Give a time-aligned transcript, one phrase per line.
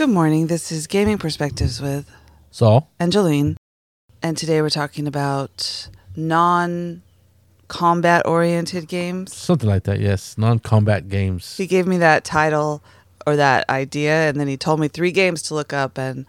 [0.00, 0.46] Good morning.
[0.46, 2.10] This is Gaming Perspectives with
[2.50, 2.88] Saul.
[2.98, 3.58] Angeline.
[4.22, 7.02] And today we're talking about non
[7.68, 9.36] combat oriented games.
[9.36, 10.38] Something like that, yes.
[10.38, 11.54] Non combat games.
[11.58, 12.82] He gave me that title
[13.26, 16.24] or that idea, and then he told me three games to look up, and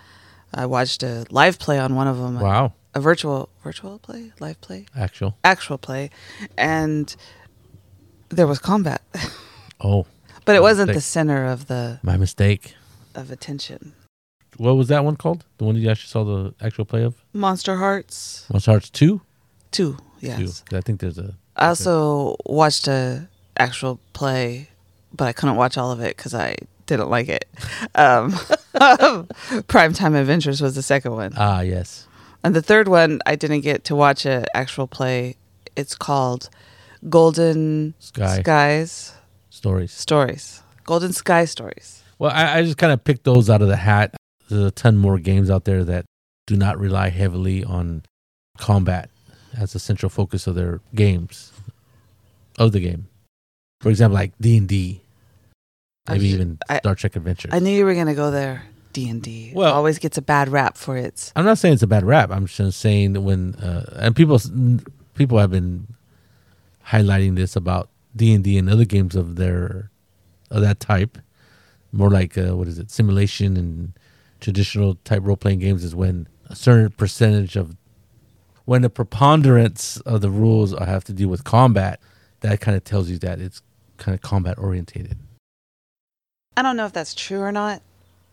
[0.54, 2.42] I watched a live play on one of them.
[2.42, 2.74] Wow.
[2.94, 5.38] A virtual virtual play, live play, Actual.
[5.46, 6.10] actual play,
[6.58, 7.16] and
[8.28, 9.02] there was combat,
[9.80, 10.08] Oh,
[10.44, 12.76] but it wasn't the center of the my mistake.
[13.16, 13.94] Of attention.
[14.58, 15.46] What was that one called?
[15.58, 17.16] The one you actually saw the actual play of?
[17.34, 19.22] Monster Hearts Monster Hearts 2?
[19.72, 20.62] two, yes.
[20.70, 20.78] Two.
[20.78, 21.36] I think there's a.
[21.56, 24.70] I also watched a actual play,
[25.14, 26.56] but I couldn't watch all of it because I
[26.88, 27.46] didn't like it.
[27.96, 28.32] Um,
[28.76, 32.08] Primetime Adventures was the second one, Ah, yes.
[32.44, 35.36] and the third one I didn't get to watch a actual play.
[35.76, 36.50] It's called
[37.10, 38.42] Golden Sky.
[38.42, 39.14] Skies
[39.50, 39.92] Stories.
[39.94, 40.62] Stories.
[40.84, 42.01] Golden Sky Stories.
[42.22, 44.16] Well, I, I just kind of picked those out of the hat.
[44.48, 46.06] There's a ton more games out there that
[46.46, 48.04] do not rely heavily on
[48.60, 49.10] combat
[49.58, 51.52] as the central focus of their games,
[52.60, 53.08] of the game.
[53.80, 55.02] For example, like D and D,
[56.08, 57.56] maybe even I- Star Trek Adventures.
[57.56, 58.66] I knew you were gonna go there.
[58.94, 61.34] D and D Well- always gets a bad rap for its.
[61.36, 62.30] I'm not saying it's a bad rap.
[62.30, 64.40] I'm just saying that when uh, and people
[65.16, 65.88] people have been
[66.86, 69.90] highlighting this about D and D and other games of their
[70.52, 71.18] of that type,
[71.92, 73.94] more like uh, what is it, simulation and
[74.40, 77.76] traditional type role playing games is when a certain percentage of
[78.66, 82.00] when the preponderance of the rules have to do with combat.
[82.42, 83.62] That kind of tells you that it's
[83.98, 85.18] kind of combat orientated.
[86.58, 87.82] I don't know if that's true or not.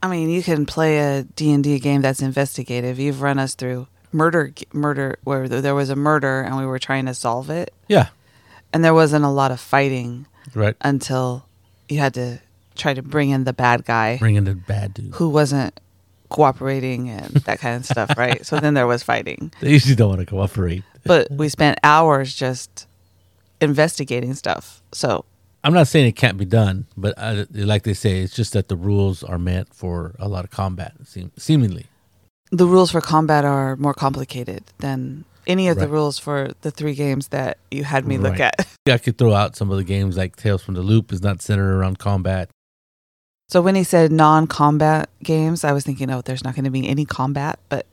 [0.02, 2.98] I mean, you can play a D&D game that's investigative.
[2.98, 7.04] You've run us through murder murder where there was a murder and we were trying
[7.04, 8.08] to solve it Yeah,
[8.72, 10.74] and there wasn't a lot of fighting right.
[10.80, 11.44] until
[11.88, 12.40] you had to
[12.78, 15.14] try to bring in the bad guy Bring in the bad dude.
[15.14, 15.78] who wasn't
[16.30, 18.44] cooperating and that kind of stuff, right?
[18.46, 19.52] So then there was fighting.
[19.60, 20.84] They usually don't want to cooperate.
[21.04, 22.86] But we spent hours just
[23.60, 24.82] investigating stuff.
[24.92, 25.24] So
[25.64, 28.68] I'm not saying it can't be done, but uh, like they say, it's just that
[28.68, 31.86] the rules are meant for a lot of combat, seem, seemingly.
[32.50, 36.94] the rules for combat are more complicated than any of the rules for the three
[36.94, 38.52] games that you had me look Right.
[38.58, 38.68] at.
[38.88, 41.40] I could throw out some of the games like Tales from the Loop is not
[41.42, 42.50] centered around combat.
[43.48, 46.86] So when he said non-combat games, I was thinking, oh, there's not going to be
[46.86, 47.86] any combat, but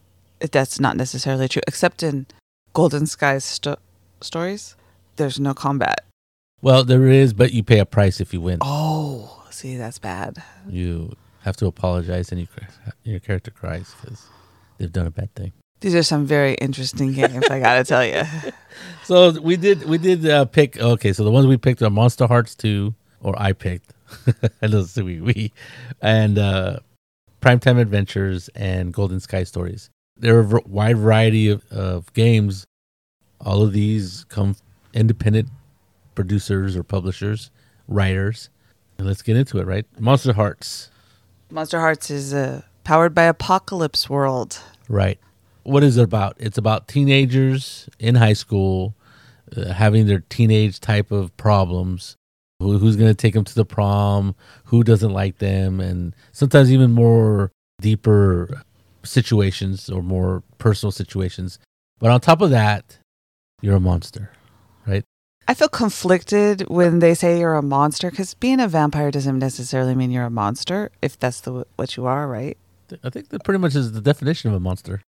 [0.51, 1.61] that's not necessarily true.
[1.66, 2.25] Except in
[2.73, 3.77] Golden Skies sto-
[4.19, 4.75] stories,
[5.16, 6.03] there's no combat.
[6.61, 8.57] Well, there is, but you pay a price if you win.
[8.59, 10.43] Oh, see, that's bad.
[10.67, 12.47] You have to apologize and you,
[13.03, 14.25] your character cries because
[14.77, 15.53] they've done a bad thing.
[15.79, 17.45] These are some very interesting games.
[17.49, 18.23] I got to tell you.
[19.03, 21.13] So we did we did uh, pick okay.
[21.13, 23.93] So the ones we picked are Monster Hearts two, or I picked.
[24.61, 25.51] I know it's we we,
[26.01, 26.79] and uh,
[27.41, 29.89] Primetime Adventures and Golden Sky Stories.
[30.17, 32.66] There are a wide variety of, of games.
[33.41, 34.55] All of these come
[34.93, 35.49] independent
[36.16, 37.51] producers or publishers,
[37.88, 38.49] writers.
[38.97, 39.66] And let's get into it.
[39.67, 40.89] Right, Monster Hearts.
[41.51, 44.59] Monster Hearts is uh, powered by Apocalypse World.
[44.87, 45.19] Right.
[45.63, 46.35] What is it about?
[46.39, 48.95] It's about teenagers in high school
[49.55, 52.16] uh, having their teenage type of problems.
[52.65, 54.35] Who, who's going to take them to the prom?
[54.65, 55.79] Who doesn't like them?
[55.79, 58.63] And sometimes even more deeper
[59.03, 61.59] situations or more personal situations.
[61.99, 62.97] But on top of that,
[63.61, 64.31] you're a monster.
[64.85, 65.03] Right?
[65.47, 69.93] I feel conflicted when they say you're a monster because being a vampire doesn't necessarily
[69.93, 72.57] mean you're a monster if that's the what you are, right?
[73.03, 75.01] I think that pretty much is the definition of a monster.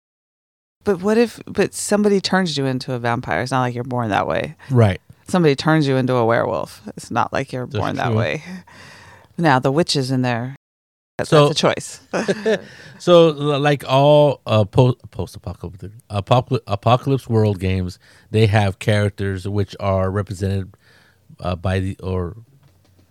[0.84, 3.42] But what if but somebody turns you into a vampire?
[3.42, 4.56] It's not like you're born that way.
[4.70, 5.02] Right.
[5.28, 6.82] Somebody turns you into a werewolf.
[6.96, 8.18] It's not like you're That's born that true.
[8.18, 8.44] way.
[9.38, 10.56] Now the witch is in there.
[11.18, 12.00] That's, So- that's a choice.
[12.98, 18.00] So, like all uh, po- post-apocalyptic apocalypse, apocalypse world games,
[18.32, 20.74] they have characters which are represented
[21.42, 22.38] uh, by the or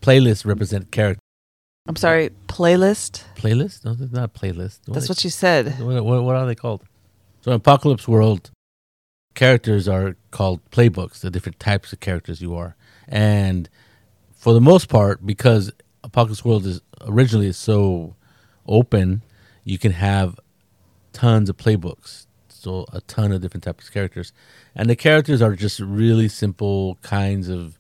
[0.01, 1.21] playlists represent character
[1.87, 3.25] I'm sorry, playlist.
[3.37, 3.85] playlist.
[3.85, 4.79] No, it's not a playlist.
[4.87, 5.79] That's they- what you said.
[5.79, 6.83] What, what, what are they called?
[7.43, 8.51] So, apocalypse world,
[9.35, 11.21] characters are called playbooks.
[11.21, 12.77] The different types of characters you are,
[13.09, 13.69] and
[14.35, 15.73] for the most part, because
[16.03, 18.15] apocalypse world is originally so
[18.67, 19.23] open,
[19.65, 20.39] you can have
[21.13, 22.27] tons of playbooks.
[22.49, 24.33] So a ton of different types of characters,
[24.75, 27.79] and the characters are just really simple kinds of.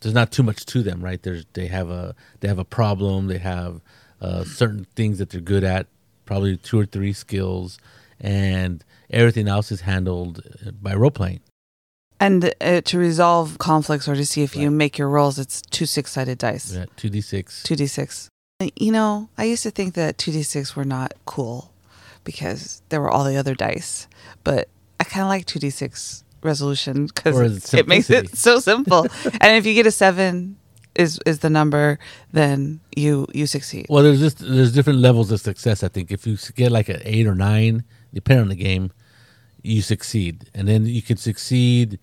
[0.00, 1.22] There's not too much to them, right?
[1.22, 3.28] There's they have a they have a problem.
[3.28, 3.80] They have
[4.20, 5.86] uh, certain things that they're good at,
[6.24, 7.78] probably two or three skills,
[8.20, 11.40] and everything else is handled uh, by role playing.
[12.20, 15.86] And uh, to resolve conflicts or to see if you make your rolls, it's two
[15.86, 16.78] six sided dice.
[16.96, 17.62] Two d six.
[17.64, 18.30] Two d six.
[18.76, 21.72] You know, I used to think that 2d6 were not cool
[22.24, 24.06] because there were all the other dice,
[24.44, 24.68] but
[25.00, 29.06] I kind of like 2d6 resolution because it makes it so simple.
[29.40, 30.56] and if you get a 7
[30.94, 31.98] is is the number,
[32.32, 33.86] then you you succeed.
[33.88, 35.82] Well, there's just there's different levels of success.
[35.82, 38.92] I think if you get like an eight or nine, depending on the game,
[39.62, 41.98] you succeed, and then you can succeed,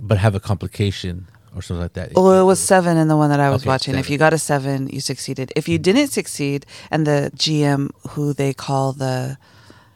[0.00, 2.12] but have a complication or something like that.
[2.14, 3.94] Well, it was seven in the one that I was Okay, watching.
[3.96, 5.52] If you got a seven, you succeeded.
[5.56, 9.38] If you didn't succeed, and the GM, who they call the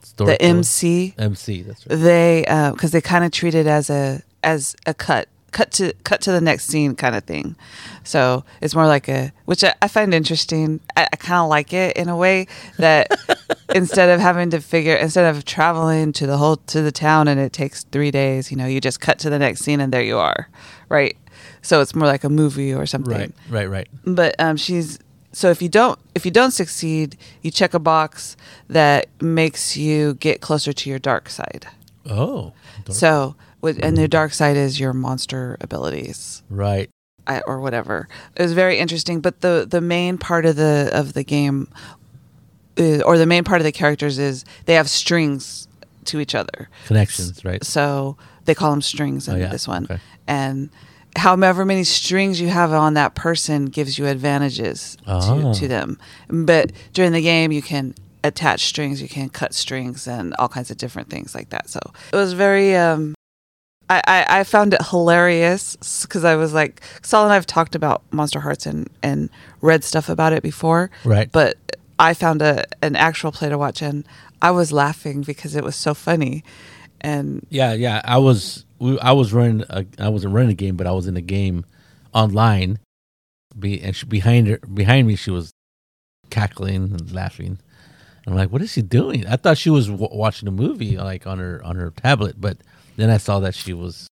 [0.02, 0.42] Story the.
[0.42, 1.62] MC, MC.
[1.62, 1.96] That's right.
[1.96, 5.94] they uh, because they kind of treat it as a as a cut cut to
[6.04, 7.56] cut to the next scene kind of thing.
[8.02, 10.80] So it's more like a which i, I find interesting.
[10.96, 12.46] I, I kind of like it in a way
[12.78, 13.08] that
[13.74, 17.40] instead of having to figure instead of traveling to the whole to the town and
[17.40, 20.02] it takes three days you know you just cut to the next scene and there
[20.02, 20.48] you are
[20.88, 21.16] right?
[21.62, 23.16] So it's more like a movie or something.
[23.16, 23.88] Right, right, right.
[24.04, 24.98] but um, she's
[25.32, 28.36] so if you don't if you don't succeed you check a box
[28.68, 31.66] that makes you get closer to your dark side.
[32.08, 32.52] Oh,
[32.90, 33.36] so, with,
[33.66, 36.88] and the dark side is your monster abilities, right.
[37.26, 38.08] I, or whatever.
[38.36, 39.20] It was very interesting.
[39.20, 41.68] But the the main part of the of the game,
[42.76, 45.68] is, or the main part of the characters is they have strings
[46.06, 46.68] to each other.
[46.86, 47.64] Connections, right?
[47.64, 49.48] So they call them strings in Oh, yeah.
[49.48, 49.98] this one, Okay.
[50.26, 50.68] and
[51.16, 55.52] however many strings you have on that person gives you advantages Ah.
[55.52, 55.98] to, to them.
[56.28, 60.70] But during the game, you can attach strings, you can cut strings, and all kinds
[60.70, 61.70] of different things like that.
[61.70, 61.80] So
[62.12, 62.76] it was very.
[62.76, 63.14] Um,
[63.90, 67.74] I, I, I found it hilarious because I was like, Saul and I have talked
[67.74, 69.28] about Monster Hearts and, and
[69.60, 71.30] read stuff about it before, Right.
[71.30, 71.56] but
[71.98, 74.04] I found a an actual play to watch and
[74.42, 76.42] I was laughing because it was so funny.
[77.00, 78.00] And Yeah, yeah.
[78.04, 81.06] I was we, I was running a, I wasn't running a game, but I was
[81.06, 81.64] in a game
[82.12, 82.78] online.
[83.56, 85.52] Be and she, behind her behind me, she was
[86.30, 87.58] cackling and laughing.
[88.26, 89.26] I'm like, what is she doing?
[89.26, 92.56] I thought she was w- watching a movie like on her on her tablet, but
[92.96, 94.06] then I saw that she was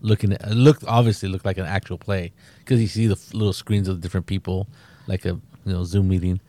[0.00, 3.52] looking at it looked obviously looked like an actual play because you see the little
[3.52, 4.68] screens of the different people
[5.08, 6.40] like a you know Zoom meeting,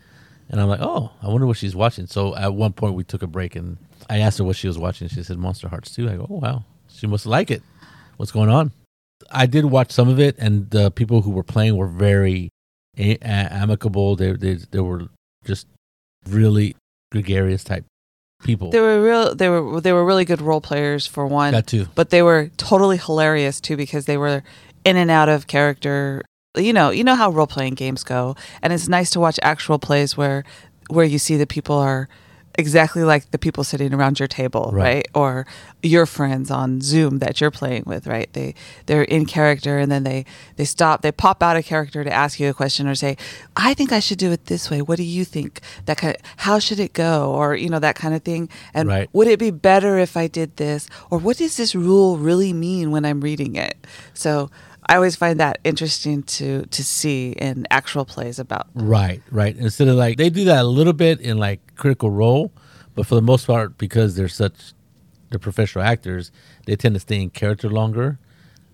[0.50, 2.07] and I'm like, oh, I wonder what she's watching.
[2.07, 3.77] So at one point we took a break and
[4.09, 5.07] I asked her what she was watching.
[5.07, 6.09] She said Monster Hearts 2.
[6.09, 7.63] I go, oh wow, she must like it.
[8.18, 8.71] What's going on?
[9.31, 12.50] I did watch some of it, and the people who were playing were very
[12.97, 14.15] amicable.
[14.15, 15.07] They they they were
[15.45, 15.68] just
[16.27, 16.75] really
[17.12, 17.86] gregarious type
[18.44, 18.71] people.
[18.71, 21.53] they were real they were they were really good role players for one.
[21.53, 21.88] That too.
[21.95, 24.44] but they were totally hilarious too because they were
[24.83, 26.24] in and out of character.
[26.57, 29.77] You know, you know how role playing games go, and it's nice to watch actual
[29.80, 30.44] plays where
[30.89, 32.09] where you see the people are
[32.60, 34.84] exactly like the people sitting around your table, Right.
[34.84, 35.08] right?
[35.16, 35.48] Or
[35.82, 38.30] your friends on Zoom that you're playing with, right?
[38.34, 38.54] They
[38.86, 40.26] they're in character and then they
[40.58, 43.16] they stop, they pop out of character to ask you a question or say,
[43.56, 44.82] "I think I should do it this way.
[44.82, 45.62] What do you think?
[45.86, 46.16] That kind
[46.46, 48.50] how should it go?" or you know that kind of thing.
[48.74, 49.10] And Right.
[49.14, 50.88] would it be better if I did this?
[51.10, 53.78] Or what does this rule really mean when I'm reading it?
[54.14, 54.52] So
[54.89, 58.67] I always find that interesting to to see in actual plays about.
[58.74, 59.55] Right, right.
[59.55, 62.51] Instead of like they do that a little bit in like Critical Role,
[62.96, 64.74] but for the most part, because they're such
[65.29, 66.31] they're professional actors,
[66.65, 68.17] they tend to stay in character longer.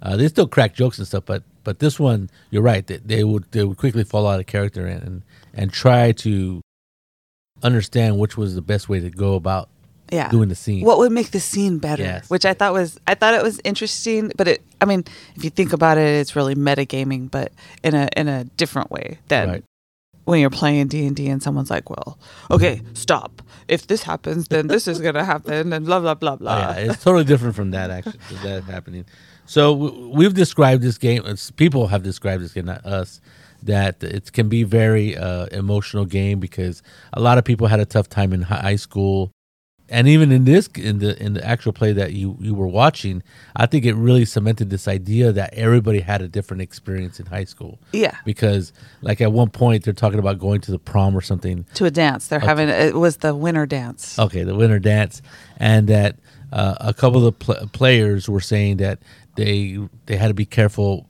[0.01, 2.88] Uh, they still crack jokes and stuff, but but this one, you're right.
[2.88, 5.22] They, they would they would quickly fall out of character and
[5.53, 6.62] and try to
[7.62, 9.67] understand which was the best way to go about
[10.12, 10.29] Yeah.
[10.29, 10.85] doing the scene.
[10.85, 12.03] What would make the scene better?
[12.03, 12.29] Yes.
[12.29, 15.03] Which I thought was I thought it was interesting, but it I mean,
[15.35, 17.51] if you think about it, it's really metagaming, but
[17.83, 19.63] in a in a different way than Right.
[20.25, 22.19] when you're playing D and D and someone's like, "Well,
[22.51, 23.41] okay, stop.
[23.67, 26.59] If this happens, then this is gonna happen," and blah blah blah Oh, blah.
[26.59, 29.05] yeah, it's totally different from that actually that happening.
[29.47, 29.74] So
[30.13, 31.24] we've described this game.
[31.25, 33.21] It's, people have described this game, not us,
[33.63, 36.81] that it can be very uh, emotional game because
[37.13, 39.31] a lot of people had a tough time in high school,
[39.89, 43.22] and even in this in the in the actual play that you you were watching,
[43.56, 47.44] I think it really cemented this idea that everybody had a different experience in high
[47.44, 47.80] school.
[47.94, 48.18] yeah.
[48.25, 51.86] Because like at one point they're talking about going to the prom or something, To
[51.86, 54.18] a dance, they're having it was the winter dance.
[54.18, 55.22] Okay, the winter dance,
[55.58, 56.18] and that
[56.51, 59.00] uh, a couple of the pl- players were saying that
[59.36, 59.77] they
[60.08, 61.08] they had to be careful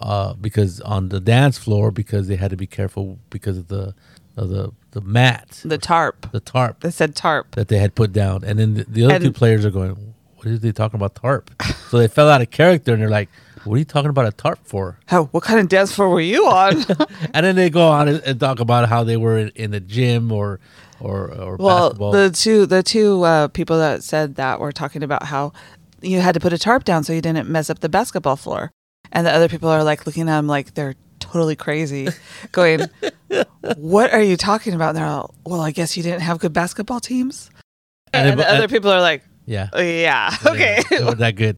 [0.00, 3.94] uh, because on the dance floor because they had to be careful because of the
[4.36, 6.30] the the mat, The tarp.
[6.32, 7.54] the tarp They said tarp.
[7.54, 10.14] that they had put down, and then the, the other And- two players are going,
[10.36, 11.50] "What are they talking about tarp?"
[11.90, 13.28] so they fell out of character, and they're like,
[13.64, 15.24] "What are you talking about a tarp for?" How?
[15.26, 16.84] What kind of dance floor were you on?
[17.34, 19.80] And then they go on and, and talk about how they were in, in the
[19.80, 20.58] gym or
[21.00, 22.12] or or well, basketball.
[22.12, 25.52] the two the two uh, people that said that were talking about how
[26.02, 28.70] you had to put a tarp down so you didn't mess up the basketball floor,
[29.12, 32.08] and the other people are like looking at them like they're totally crazy,
[32.52, 32.80] going,
[33.76, 34.90] what are you talking about?
[34.90, 37.50] And they're all, well, I guess you didn't have good basketball teams.
[38.12, 39.68] And And, it- other people are like, Yeah.
[39.72, 40.82] oh, yeah, okay.
[40.90, 41.56] Yeah, that good.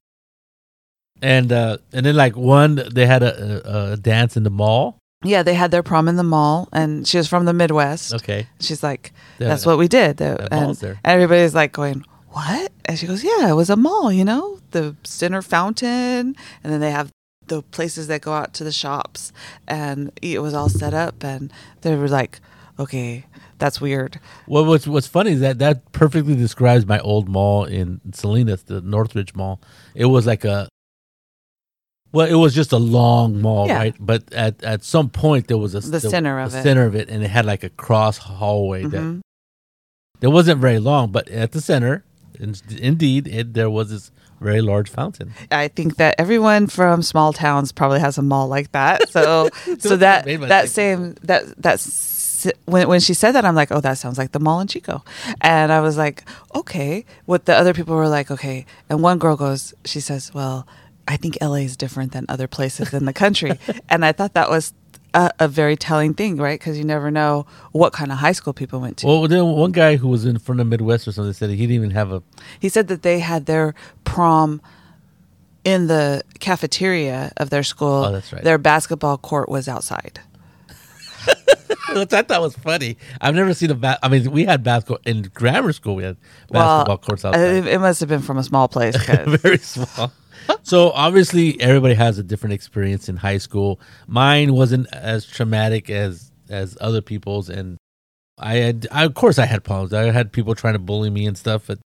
[1.20, 4.98] And uh, and then like one, they had a, a, a dance in the mall.
[5.24, 8.12] yeah, they had their prom in the mall, and she was from the Midwest.
[8.14, 10.16] Okay, She's like, that's what we did.
[10.16, 12.72] The- and everybody's like going, what?
[12.86, 16.34] And she goes, yeah, it was a mall, you know, the center fountain.
[16.64, 17.10] And then they have
[17.52, 19.32] the places that go out to the shops.
[19.68, 21.22] And it was all set up.
[21.24, 22.40] And they were like,
[22.78, 23.26] okay,
[23.58, 24.18] that's weird.
[24.46, 28.80] Well, what's what's funny is that that perfectly describes my old mall in Salinas, the
[28.80, 29.60] Northridge Mall.
[29.94, 30.68] It was like a
[32.12, 33.78] well, it was just a long mall, Yeah.
[33.78, 33.94] right?
[33.98, 36.62] But at, at some point there was a The center of the it.
[36.62, 39.20] center of it, and it had like a cross hallway that Mhm.
[40.20, 42.04] that wasn't very long, but at the center,
[42.38, 44.10] in, indeed, it, there was this
[44.42, 45.32] very large fountain.
[45.50, 49.08] I think that everyone from small towns probably has a mall like that.
[49.08, 52.12] So, so that that same that that's
[52.64, 55.04] when when she said that, I'm like, oh, that sounds like the mall in Chico,
[55.40, 57.04] and I was like, okay.
[57.26, 60.66] What the other people were like, okay, and one girl goes, she says, well,
[61.06, 63.58] I think LA is different than other places in the country,
[63.88, 64.72] and I thought that was.
[65.14, 66.58] A, a very telling thing, right?
[66.58, 69.06] Because you never know what kind of high school people went to.
[69.06, 71.74] Well, then one guy who was in from the Midwest or something said he didn't
[71.74, 72.22] even have a.
[72.60, 74.62] He said that they had their prom
[75.64, 78.04] in the cafeteria of their school.
[78.06, 78.42] Oh, that's right.
[78.42, 80.20] Their basketball court was outside.
[81.94, 82.96] Which I thought was funny.
[83.20, 83.98] I've never seen a bat.
[84.02, 85.94] I mean, we had basketball in grammar school.
[85.94, 86.16] We had
[86.50, 87.40] basketball courts outside.
[87.40, 88.96] It, it must have been from a small place.
[89.06, 90.12] very small.
[90.62, 93.80] So obviously, everybody has a different experience in high school.
[94.06, 97.78] Mine wasn't as traumatic as as other people's, and
[98.38, 99.92] I had, I, of course, I had problems.
[99.92, 101.78] I had people trying to bully me and stuff, but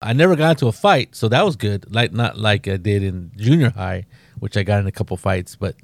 [0.00, 1.92] I never got into a fight, so that was good.
[1.94, 4.06] Like not like I did in junior high,
[4.38, 5.76] which I got in a couple fights, but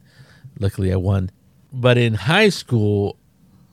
[0.58, 1.30] luckily I won.
[1.72, 3.16] But in high school,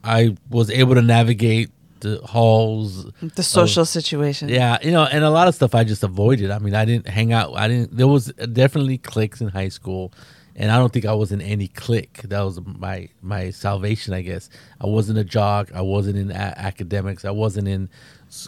[0.03, 1.71] I was able to navigate
[2.01, 4.49] the halls the social situation.
[4.49, 6.51] yeah, you know, and a lot of stuff I just avoided.
[6.51, 7.53] I mean, I didn't hang out.
[7.55, 7.95] I didn't.
[7.95, 10.11] There was definitely cliques in high school,
[10.55, 12.21] and I don't think I was in any clique.
[12.23, 14.49] That was my my salvation, I guess.
[14.81, 15.71] I wasn't a jock.
[15.73, 17.25] I wasn't in a- academics.
[17.25, 17.89] I wasn't in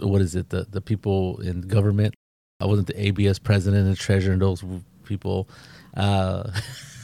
[0.01, 0.49] what is it?
[0.49, 2.13] The the people in government.
[2.59, 4.63] I wasn't the ABS president and treasurer and those
[5.03, 5.47] people.
[5.95, 6.51] Uh,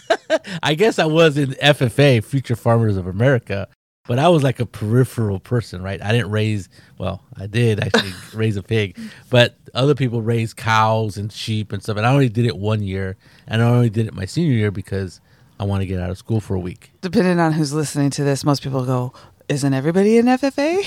[0.63, 3.67] I guess I was in FFA, Future Farmers of America,
[4.07, 6.01] but I was like a peripheral person, right?
[6.01, 6.67] I didn't raise,
[6.97, 8.97] well, I did actually raise a pig,
[9.29, 11.97] but other people raised cows and sheep and stuff.
[11.97, 13.15] And I only did it one year,
[13.47, 15.21] and I only did it my senior year because
[15.59, 16.91] I want to get out of school for a week.
[17.01, 19.13] Depending on who's listening to this, most people go,
[19.47, 20.83] "Isn't everybody in FFA?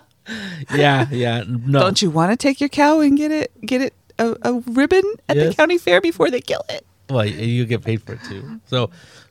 [0.74, 1.80] Yeah, yeah, no.
[1.80, 5.02] Don't you want to take your cow and get it get it a, a ribbon
[5.28, 8.60] at the county fair before they kill it?" Well, you get paid for it too.
[8.66, 8.90] So,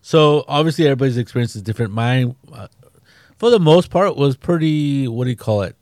[0.09, 1.93] so obviously everybody's experience is different.
[1.93, 2.67] Mine, uh,
[3.37, 5.07] for the most part, was pretty.
[5.07, 5.75] What do you call it?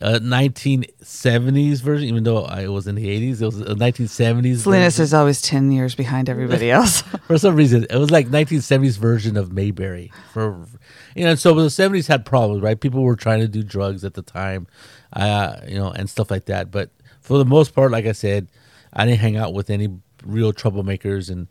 [0.00, 4.56] Uh, 1970s version, even though I was in the 80s, it was a 1970s.
[4.58, 5.02] Salinas version.
[5.04, 7.02] is always ten years behind everybody else.
[7.28, 10.10] for some reason it was like 1970s version of Mayberry.
[10.32, 10.66] For
[11.14, 12.80] you know, so the 70s had problems, right?
[12.80, 14.66] People were trying to do drugs at the time,
[15.12, 16.72] uh, you know, and stuff like that.
[16.72, 18.48] But for the most part, like I said,
[18.92, 19.90] I didn't hang out with any
[20.24, 21.46] real troublemakers, and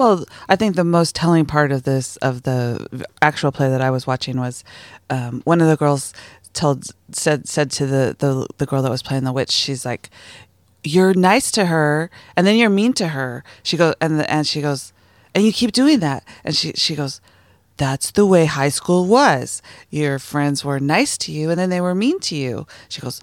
[0.00, 3.90] Well, I think the most telling part of this of the actual play that I
[3.90, 4.64] was watching was
[5.10, 6.14] um, one of the girls
[6.54, 10.08] told said said to the, the the girl that was playing the witch, she's like,
[10.82, 14.46] "You're nice to her, and then you're mean to her." She goes and the, and
[14.46, 14.94] she goes,
[15.34, 17.20] "And you keep doing that." And she she goes,
[17.76, 19.60] "That's the way high school was.
[19.90, 23.20] Your friends were nice to you, and then they were mean to you." She goes,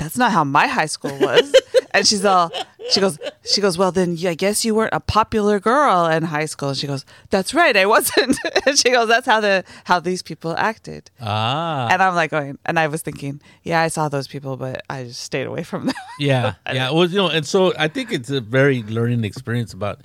[0.00, 1.54] that's not how my high school was.
[1.92, 2.50] and she's all,
[2.90, 6.46] she goes, she goes, well, then I guess you weren't a popular girl in high
[6.46, 6.70] school.
[6.70, 8.38] And she goes, that's right, I wasn't.
[8.66, 11.10] and she goes, that's how the how these people acted.
[11.20, 14.82] ah, And I'm like going, and I was thinking, yeah, I saw those people, but
[14.90, 15.94] I just stayed away from them.
[16.18, 16.90] yeah, yeah.
[16.90, 20.00] Well, you know, and so I think it's a very learning experience about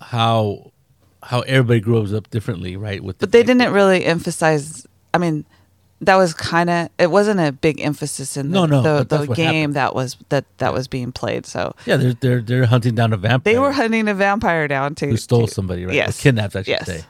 [0.00, 0.72] how
[1.22, 3.02] how everybody grows up differently, right?
[3.02, 4.86] With but they didn't really emphasize.
[5.12, 5.46] I mean,
[6.00, 9.26] that was kind of it wasn't a big emphasis in the, No, no, the, the
[9.34, 9.74] game happened.
[9.74, 11.46] that was that that was being played.
[11.46, 13.52] So yeah, they're they're they're hunting down a vampire.
[13.54, 15.92] they were hunting a vampire down to who stole to- somebody, right?
[15.92, 16.86] Or Yes, kidnapped, I should yes.
[16.86, 17.04] say.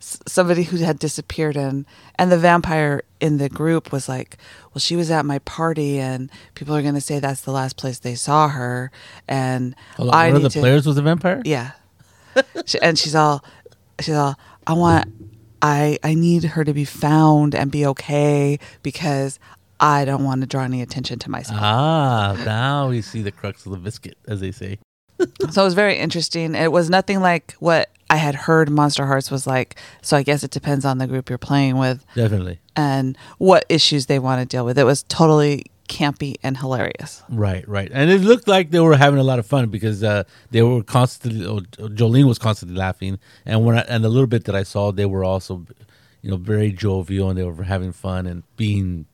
[0.00, 1.84] S- somebody who had disappeared and
[2.16, 4.36] and the vampire in the group was like
[4.72, 7.76] well she was at my party and people are going to say that's the last
[7.76, 8.92] place they saw her
[9.26, 11.42] and Hold on, i one of the to players was a vampire.
[11.44, 11.72] yeah
[12.64, 13.44] she, and she's all
[14.00, 14.36] she's all
[14.68, 15.08] i want
[15.62, 19.38] i i need her to be found and be okay because
[19.80, 23.66] i don't want to draw any attention to myself Ah, now we see the crux
[23.66, 24.78] of the biscuit, as they say.
[25.50, 26.54] so it was very interesting.
[26.54, 29.74] It was nothing like what I had heard Monster Hearts was like.
[30.00, 32.60] So I guess it depends on the group you're playing with Definitely.
[32.76, 34.78] and what issues they want to deal with.
[34.78, 37.22] It was totally campy and hilarious.
[37.28, 40.24] Right, right, and it looked like they were having a lot of fun because uh,
[40.50, 41.44] they were constantly.
[41.98, 45.06] Jolene was constantly laughing, and when I, and a little bit that I saw, they
[45.06, 45.66] were also,
[46.22, 49.06] you know, very jovial and they were having fun and being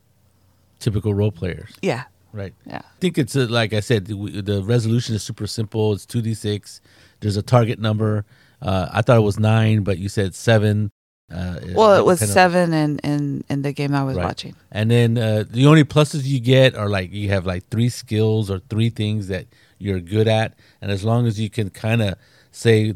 [0.79, 1.73] typical role players.
[1.81, 2.05] Yeah.
[2.33, 2.53] Right.
[2.67, 2.83] Yeah.
[2.85, 5.93] I think it's uh like I said, the, the resolution is super simple.
[5.93, 6.81] It's two d six.
[7.21, 8.25] There's a target number.
[8.61, 10.91] Uh, I thought it was nine, but you said seven.
[11.33, 14.25] Uh, Well, it was seven in, in, in the game I was Right.
[14.25, 14.55] watching.
[14.71, 18.51] And then uh, the only pluses you get are like you have like three skills
[18.51, 19.47] or three things that
[19.79, 22.15] you're good at, and as long as you can kind of
[22.53, 22.95] say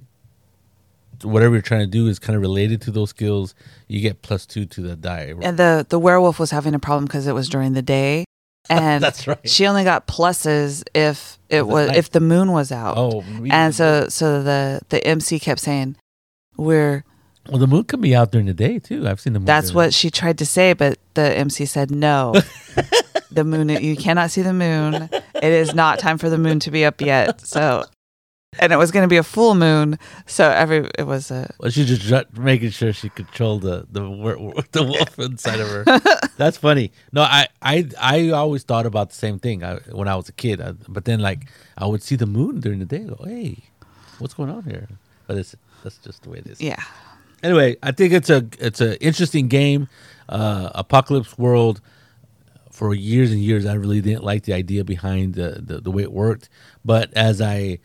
[1.22, 3.54] whatever you're trying to do is kind of related to those skills,
[3.88, 5.34] you get plus two to the die.
[5.42, 8.24] And the, the werewolf was having a problem because it was during the day.
[8.70, 9.48] And That's right.
[9.48, 11.96] she only got pluses if it was night.
[11.96, 12.98] if the moon was out.
[12.98, 15.96] oh, we- and so so the the MC kept saying,
[16.58, 17.02] "We're."
[17.48, 19.08] Well, the moon can be out during the day too.
[19.08, 19.46] I've seen the moon.
[19.46, 22.34] That's what she tried to say, but the MC said no.
[23.30, 25.08] the moon, you cannot see the moon.
[25.12, 27.40] It is not time for the moon to be up yet.
[27.40, 27.84] So,
[28.58, 29.98] and it was going to be a full moon.
[30.26, 34.02] So every it was a Well, she's just making sure she controlled the the
[34.72, 35.84] the wolf inside of her.
[36.36, 36.92] That's funny.
[37.12, 40.32] No, I I I always thought about the same thing I, when I was a
[40.32, 40.60] kid.
[40.60, 43.04] I, but then like I would see the moon during the day.
[43.04, 43.64] Go, hey,
[44.18, 44.88] what's going on here?
[45.26, 46.60] But it's that's just the way it is.
[46.60, 46.82] yeah.
[47.42, 49.88] Anyway, I think it's a it's an interesting game.
[50.28, 51.80] Uh, Apocalypse World.
[52.70, 56.02] For years and years, I really didn't like the idea behind the, the, the way
[56.02, 56.48] it worked.
[56.84, 57.80] But as I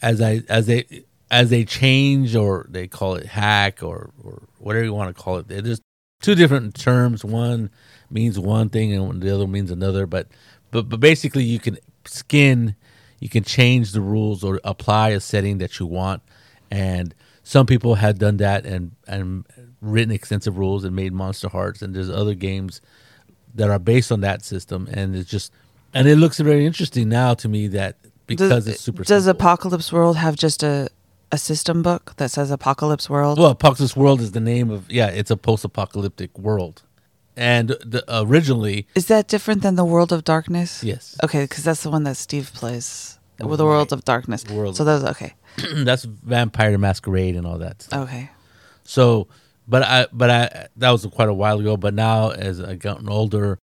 [0.00, 4.84] as I as they as they change or they call it hack or or whatever
[4.84, 5.82] you want to call it, they're just
[6.20, 7.24] two different terms.
[7.24, 7.70] One
[8.10, 10.06] means one thing and the other means another.
[10.06, 10.28] But
[10.72, 12.74] but but basically, you can skin,
[13.20, 16.22] you can change the rules or apply a setting that you want,
[16.72, 17.14] and
[17.52, 19.44] some people had done that and and
[19.82, 22.80] written extensive rules and made Monster Hearts, and there's other games
[23.54, 25.52] that are based on that system, and it's just
[25.92, 29.04] and it looks very interesting now to me that because does, it's super.
[29.04, 29.38] Does simple.
[29.38, 30.88] Apocalypse World have just a
[31.30, 33.38] a system book that says Apocalypse World?
[33.38, 36.82] Well, Apocalypse World is the name of yeah, it's a post-apocalyptic world,
[37.36, 40.82] and the, originally is that different than the World of Darkness?
[40.82, 43.18] yes, Okay, because that's the one that Steve plays.
[43.40, 44.44] With the World of Darkness.
[44.48, 45.34] World so that's okay.
[45.84, 47.82] that's Vampire Masquerade and all that.
[47.82, 48.08] Stuff.
[48.08, 48.30] Okay.
[48.84, 49.28] So,
[49.66, 51.76] but I but I that was quite a while ago.
[51.76, 53.58] But now as I gotten older,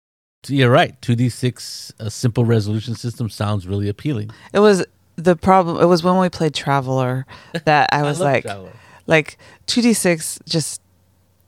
[0.48, 1.00] you're right.
[1.02, 4.32] Two D six a simple resolution system sounds really appealing.
[4.54, 5.82] It was the problem.
[5.82, 7.26] It was when we played Traveller
[7.66, 8.74] that I was love like, Traveller.
[9.06, 10.82] like two d six just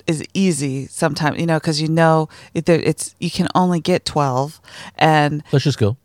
[0.08, 4.60] is easy sometimes, you know, because you know it, it's you can only get twelve,
[4.98, 5.98] and let's just go.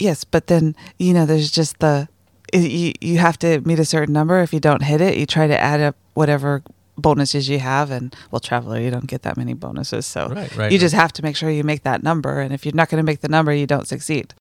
[0.00, 2.08] Yes, but then you know there's just the
[2.52, 4.40] you you have to meet a certain number.
[4.40, 6.62] If you don't hit it, you try to add up whatever
[6.96, 10.72] bonuses you have, and well, Traveller you don't get that many bonuses, so Right, right.
[10.72, 13.00] you just have to make sure you make that number, and if you're not going
[13.02, 14.34] to make the number, you don't succeed.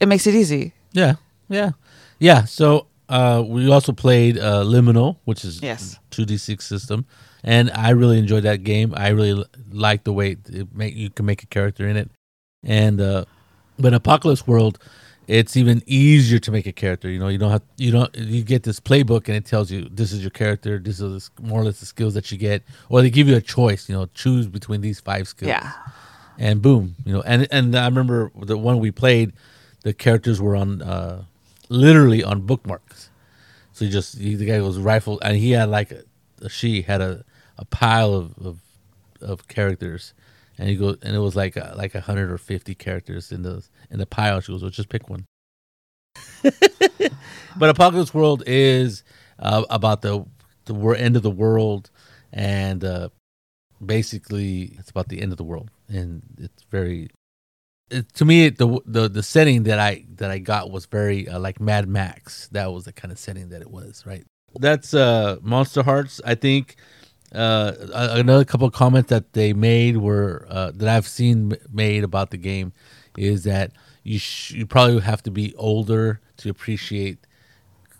[0.00, 0.72] It makes it easy.
[0.92, 1.16] Yeah,
[1.48, 1.72] yeah,
[2.18, 2.44] yeah.
[2.46, 5.98] So uh, we also played uh, Liminal, which is Yes.
[6.10, 7.04] two D six system,
[7.44, 8.94] and I really enjoyed that game.
[8.96, 12.10] I really like the way it make you can make a character in it,
[12.64, 13.24] and uh,
[13.78, 14.78] but Apocalypse World,
[15.26, 17.08] it's even easier to make a character.
[17.08, 19.88] You know, you don't have you don't you get this playbook and it tells you
[19.90, 20.78] this is your character.
[20.78, 23.40] This is more or less the skills that you get, or they give you a
[23.40, 23.88] choice.
[23.88, 25.72] You know, choose between these five skills Yeah.
[26.38, 29.32] and boom, you know, and and I remember the one we played,
[29.82, 31.24] the characters were on uh,
[31.70, 33.08] literally on bookmarks.
[33.72, 37.00] So you just he, the guy was rifle, and he had like a, she had
[37.00, 37.24] a,
[37.58, 38.58] a pile of, of
[39.22, 40.12] of characters,
[40.58, 43.42] and he goes, and it was like a, like a hundred or fifty characters in
[43.42, 44.40] the in the pile.
[44.40, 45.26] She goes, well, just pick one.
[47.56, 49.02] but Apocalypse World is
[49.38, 50.24] uh, about the
[50.66, 51.90] the end of the world,
[52.32, 53.08] and uh,
[53.84, 57.10] basically it's about the end of the world, and it's very.
[57.90, 61.38] It, to me, the the the setting that I that I got was very uh,
[61.38, 62.48] like Mad Max.
[62.48, 64.24] That was the kind of setting that it was, right?
[64.58, 66.20] That's uh Monster Hearts.
[66.24, 66.76] I think
[67.34, 72.30] uh another couple of comments that they made were uh, that I've seen made about
[72.30, 72.72] the game
[73.16, 77.18] is that you sh- you probably have to be older to appreciate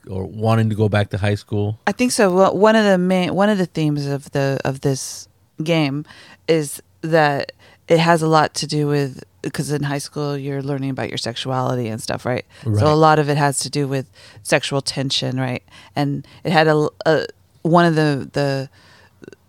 [0.08, 1.78] or wanting to go back to high school.
[1.86, 2.34] I think so.
[2.34, 5.28] Well, one of the main one of the themes of the of this
[5.62, 6.04] game
[6.48, 7.52] is that
[7.88, 11.18] it has a lot to do with because in high school you're learning about your
[11.18, 12.44] sexuality and stuff, right?
[12.64, 12.80] Right.
[12.80, 14.10] So a lot of it has to do with
[14.42, 15.62] sexual tension, right?
[15.94, 17.26] And it had a, a
[17.62, 18.70] one of the the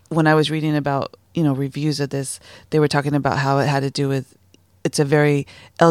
[0.10, 2.40] when I was reading about you know reviews of this,
[2.70, 4.38] they were talking about how it had to do with
[4.84, 5.48] it's a very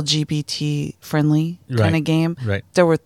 [0.08, 2.64] LGBT friendly kind of game Right.
[2.74, 2.98] there were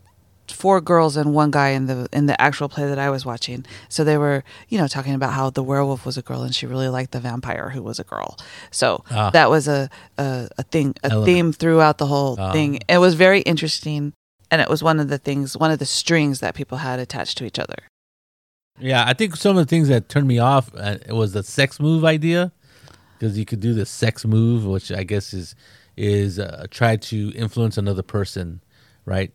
[0.48, 3.64] four girls and one guy in the in the actual play that I was watching.
[3.88, 6.66] So they were, you know, talking about how the werewolf was a girl and she
[6.66, 8.36] really liked the vampire who was a girl.
[8.70, 9.30] So Ah.
[9.30, 11.26] that was a a, a thing, a Element.
[11.26, 12.52] theme throughout the whole Ah.
[12.52, 12.80] thing.
[12.88, 14.12] It was very interesting,
[14.50, 17.36] and it was one of the things, one of the strings that people had attached
[17.38, 17.76] to each other.
[18.80, 21.42] Yeah, I think some of the things that turned me off uh, it was the
[21.42, 22.52] sex move idea
[23.18, 25.54] because you could do the sex move, which I guess is
[25.96, 28.60] is uh, try to influence another person,
[29.04, 29.32] right?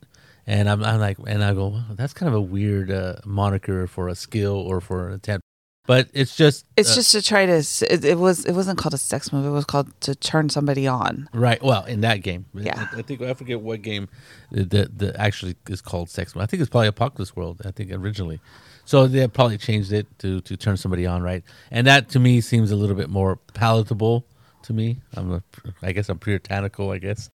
[0.47, 3.87] And I'm, I'm like, and I go, well, that's kind of a weird uh, moniker
[3.87, 5.45] for a skill or for an attempt,
[5.85, 7.57] but it's just It's uh, just to try to.
[7.89, 8.45] It, it was.
[8.45, 9.45] It wasn't called a sex move.
[9.45, 11.29] It was called to turn somebody on.
[11.33, 11.61] Right.
[11.61, 12.87] Well, in that game, Yeah.
[12.93, 14.07] I, I think I forget what game
[14.51, 16.35] that the the actually is called Sex.
[16.35, 16.43] Move.
[16.43, 17.61] I think it's probably Apocalypse World.
[17.65, 18.39] I think originally,
[18.85, 21.43] so they probably changed it to to turn somebody on, right?
[21.71, 24.25] And that to me seems a little bit more palatable
[24.63, 25.01] to me.
[25.15, 25.43] I'm a,
[25.81, 27.29] I guess I'm puritanical, I guess.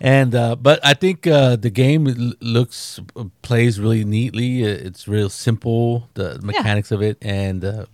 [0.00, 3.00] And uh, but I think uh, the game looks
[3.42, 4.62] plays really neatly.
[4.64, 7.86] Uh, It's real simple, the mechanics of it, and uh,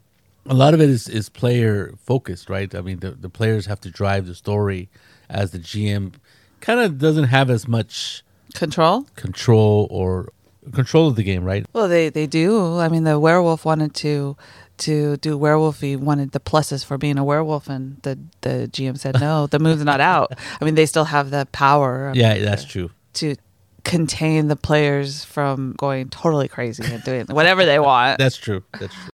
[0.46, 2.74] a lot of it is, is player focused, right?
[2.74, 4.90] I mean, the, the players have to drive the story,
[5.30, 6.14] as the GM
[6.60, 9.06] kind of doesn't have as much Control.
[9.16, 10.28] control or
[10.72, 11.66] control of the game, right?
[11.72, 12.78] Well, they they do.
[12.78, 14.36] I mean, the werewolf wanted to
[14.78, 15.80] to do werewolf.
[15.80, 19.46] He wanted the pluses for being a werewolf, and the the GM said no.
[19.46, 20.32] The move's not out.
[20.60, 22.12] I mean, they still have the power.
[22.14, 22.90] Yeah, that's true.
[23.14, 23.36] To
[23.84, 28.18] contain the players from going totally crazy and doing whatever they want.
[28.18, 28.64] That's true.
[28.80, 29.10] That's true.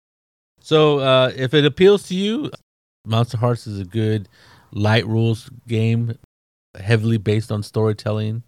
[0.60, 2.50] So, uh, if it appeals to you,
[3.06, 4.28] Monster Hearts is a good
[4.72, 6.18] light rules game,
[6.80, 8.44] heavily based on storytelling,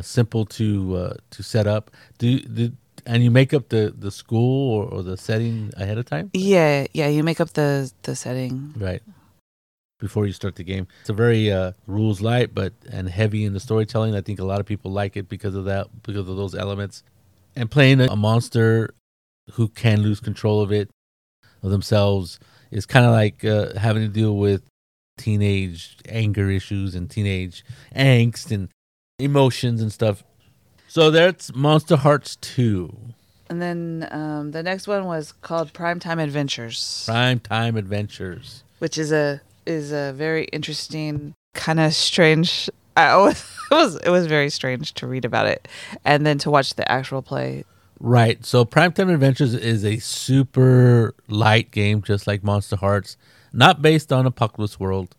[0.00, 1.90] simple to uh, to set up.
[2.18, 2.72] Do, do
[3.04, 6.86] and you make up the the school or, or the setting ahead of time, Yeah,
[6.92, 7.08] yeah.
[7.08, 8.72] You make up the the setting.
[8.76, 9.02] right?
[9.98, 13.52] Before you start the game, it's a very uh, rules light, but and heavy in
[13.52, 14.16] the storytelling.
[14.16, 17.04] I think a lot of people like it because of that, because of those elements.
[17.54, 18.94] And playing a, a monster
[19.52, 20.90] who can lose control of it
[21.62, 24.62] of themselves is kind of like uh, having to deal with
[25.18, 28.70] teenage anger issues and teenage angst and
[29.22, 30.24] emotions and stuff.
[30.88, 32.94] So that's Monster Hearts 2,
[33.48, 38.62] And then um, the next one was called Primetime Adventures, Prime Time Adventures.
[38.78, 42.68] which is a is a very interesting kind of strange.
[42.96, 45.66] I always, it was it was very strange to read about it,
[46.04, 47.64] and then to watch the actual play.
[47.98, 48.44] Right.
[48.44, 53.16] So Primetime Adventures is a super light game, just like Monster Hearts,
[53.52, 55.14] not based on Apocalypse World,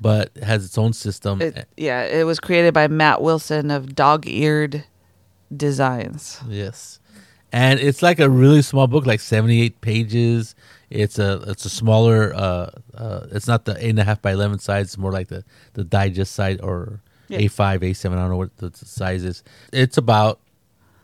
[0.00, 1.40] but has its own system.
[1.42, 4.84] It, yeah, it was created by Matt Wilson of Dog Eared
[5.54, 6.40] Designs.
[6.48, 6.98] Yes,
[7.52, 10.54] and it's like a really small book, like seventy-eight pages.
[10.90, 12.34] It's a it's a smaller.
[12.34, 14.86] Uh, uh, it's not the eight and a half by eleven size.
[14.86, 17.38] It's more like the the digest size or Yeah.
[17.38, 18.18] A five, A seven.
[18.18, 19.42] I don't know what the size is.
[19.72, 20.40] It's about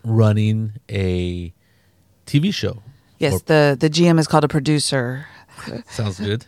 [0.04, 1.52] running a
[2.26, 2.82] TV show.
[3.18, 5.26] Yes, Or- the the GM is called a producer.
[5.88, 6.44] Sounds good.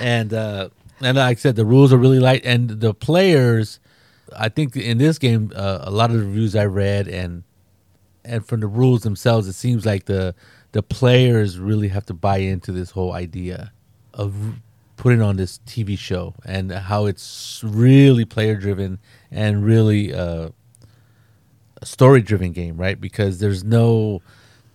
[0.00, 0.68] and uh,
[1.04, 3.80] and like I said, the rules are really light, and the players.
[4.36, 7.44] I think in this game, uh, a lot of the reviews I read and
[8.24, 10.34] and from the rules themselves, it seems like the
[10.72, 13.72] the players really have to buy into this whole idea
[14.12, 14.34] of
[14.96, 18.98] putting on this TV show and how it's really player driven
[19.30, 20.48] and really uh,
[21.80, 23.00] a story driven game, right?
[23.00, 24.22] Because there's no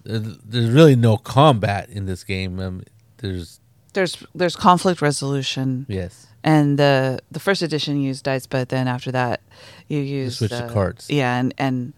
[0.03, 2.59] there's really no combat in this game.
[2.59, 2.83] Um,
[3.17, 3.59] there's
[3.93, 6.28] There's there's conflict resolution, yes.
[6.43, 9.41] and the the first edition used dice, but then after that,
[9.88, 11.10] you use switch to uh, cards.
[11.10, 11.93] Yeah, and and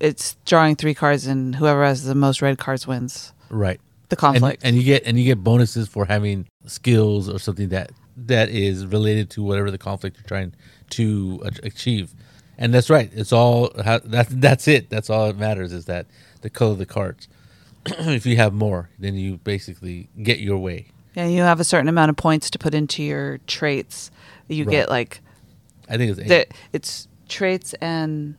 [0.00, 3.80] it's drawing three cards, and whoever has the most red cards wins Right.
[4.08, 4.62] the And, conflict.
[4.64, 8.84] and you get and you get bonuses for having skills or something that that is
[8.84, 10.52] related to whatever the conflict you're trying
[10.90, 12.14] to achieve.
[12.58, 13.10] And that's right.
[13.14, 14.90] It's all that that's it.
[14.90, 16.06] That's all that matters is that
[16.40, 17.28] the color of the cards.
[17.86, 20.88] if you have more, then you basically get your way.
[21.18, 24.12] Yeah, you have a certain amount of points to put into your traits.
[24.46, 24.70] You Right.
[24.70, 25.20] get like
[25.88, 26.28] I think it's eight.
[26.28, 28.36] the, it's traits and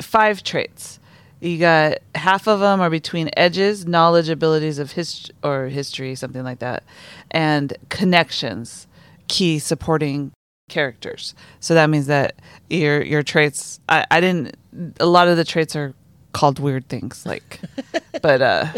[0.00, 0.98] five traits.
[1.40, 6.42] You got half of them are between edges, knowledge, abilities of hist or history, something
[6.42, 6.82] like that,
[7.30, 8.86] and connections,
[9.28, 10.32] key supporting
[10.70, 11.34] characters.
[11.60, 12.36] So that means that
[12.70, 13.80] your your traits.
[13.88, 14.56] I, I didn't.
[14.98, 15.92] A lot of the traits are
[16.32, 17.60] called weird things, like,
[18.22, 18.72] but uh,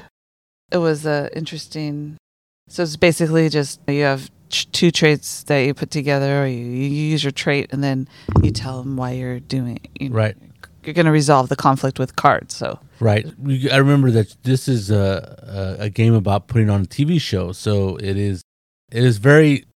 [0.73, 2.17] it was uh, interesting.
[2.71, 6.89] So it's basically just you have two traits that you put together, or you, you
[6.89, 8.09] use your trait, and then
[8.43, 9.89] you tell them why you're doing it.
[10.01, 10.37] You know, Right.
[10.85, 12.55] You're going to resolve the conflict with cards.
[12.55, 13.27] So Right.
[13.71, 17.53] I remember that this is a, a a game about putting on a TV show,
[17.53, 18.41] so it is
[18.91, 19.67] it is very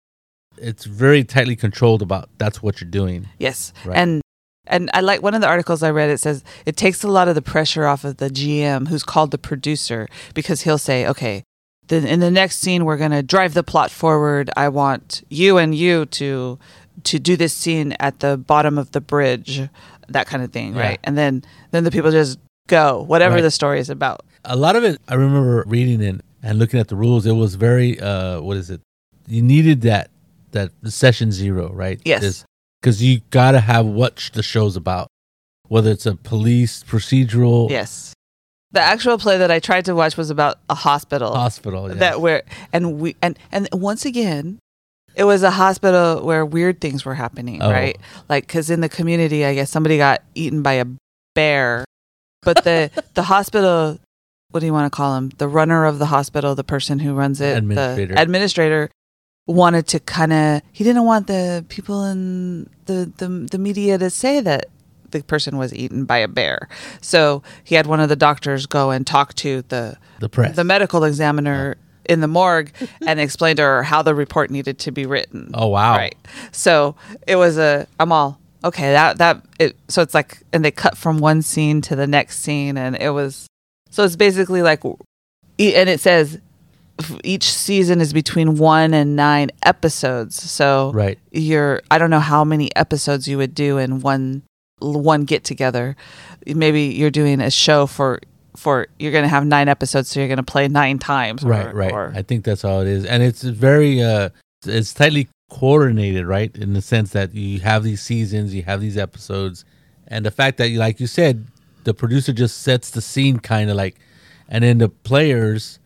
[0.57, 3.29] it's very tightly controlled about that's what you're doing.
[3.39, 3.99] yes, Right.
[3.99, 4.23] and
[4.67, 6.11] And I like one of the articles I read.
[6.11, 9.31] It says it takes a lot of the pressure off of the GM, who's called
[9.31, 11.43] the producer, because he'll say, "Okay,
[11.88, 14.51] then in the next scene, we're going to drive the plot forward.
[14.57, 16.59] I want you and you to
[17.05, 19.61] to do this scene at the bottom of the bridge,
[20.09, 20.81] that kind of thing, Yeah.
[20.83, 21.01] right?
[21.05, 21.42] And then
[21.73, 23.42] then the people just go whatever Right.
[23.42, 24.20] the story is about.
[24.47, 27.55] a lot of it i remember reading it and looking at the rules it was
[27.55, 28.81] very uh what is it
[29.27, 30.11] you needed that
[30.53, 32.44] that session zero right Yes.
[32.81, 35.09] because you gotta have what the show's about
[35.68, 38.12] whether it's a police procedural Yes.
[38.75, 41.35] The actual play that I tried to watch was about a hospital.
[41.35, 41.99] hospital yes.
[42.01, 44.59] that where and we and and once again
[45.15, 47.71] it was a hospital where weird things were happening Oh.
[47.71, 47.97] right
[48.29, 50.87] like because in the community i guess somebody got eaten by a
[51.37, 51.85] bear
[52.43, 54.01] but the the hospital
[54.51, 57.15] what do you want to call him the runner of the hospital the person who
[57.15, 58.15] runs it Administrator.
[58.15, 58.91] the administrator
[59.47, 64.11] wanted to kind of he didn't want the people in the, the the media to
[64.11, 64.67] say that
[65.14, 66.68] the person was eaten by a bear
[67.00, 70.64] so he had one of the doctors go and talk to the the press the
[70.64, 71.77] medical examiner
[72.09, 72.70] in the morgue
[73.07, 75.50] and explained to her how the report needed to be written.
[75.55, 76.16] oh wow Right.
[76.53, 76.96] So
[77.27, 80.96] it was a I'm all okay, that that it so it's like and they cut
[80.96, 83.46] from one scene to the next scene and it was
[83.90, 86.40] so it's basically like and it says
[87.24, 90.40] each season is between 1 and 9 episodes.
[90.50, 94.42] So right you're I don't know how many episodes you would do in one
[94.79, 95.97] one get together.
[96.47, 98.21] Maybe you're doing a show for
[98.57, 101.45] for you're going to have nine episodes, so you're going to play nine times.
[101.45, 104.29] or- right right or- i think that's how it is and it's very uh
[104.65, 108.97] it's tightly coordinated right in the sense that you have these seasons you have these
[108.97, 109.65] episodes
[110.09, 111.47] and the fact that you like you said
[111.85, 113.97] the producer just sets the scene kind of like
[114.49, 115.79] and then the players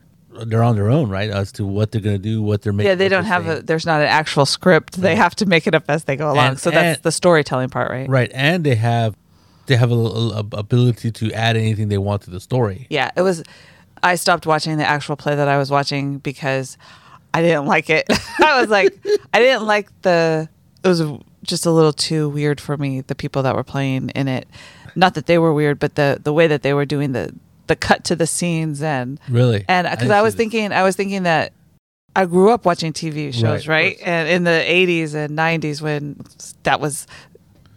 [0.46, 2.88] they're on their own right as to what they're going to do what they're making
[2.88, 3.58] yeah, they don't have saying.
[3.58, 3.62] a.
[3.62, 4.94] There's not an actual script.
[5.00, 6.46] They have to make it up as they go along.
[6.48, 8.08] And- so that's and- the storytelling part, right?
[8.08, 9.16] right and they have
[9.66, 13.10] they have a, a, a ability to add anything they want to the story Yeah,
[13.16, 13.42] it was.
[14.02, 16.78] I stopped watching the actual play that I was watching because
[17.34, 18.06] I didn't like it.
[18.38, 18.96] I was like,
[19.34, 20.48] I didn't like the.
[20.84, 21.02] It was
[21.42, 23.00] just a little too weird for me.
[23.00, 24.46] The people that were playing in it,
[24.94, 27.34] not that they were weird, but the the way that they were doing the
[27.68, 30.96] the cut to the scenes and really and because I, see was thinking, I was
[30.96, 31.52] thinking that
[32.16, 33.98] I grew up watching TV shows, Right, right?
[34.04, 36.20] And in the '80s and '90s, when
[36.64, 37.06] that was,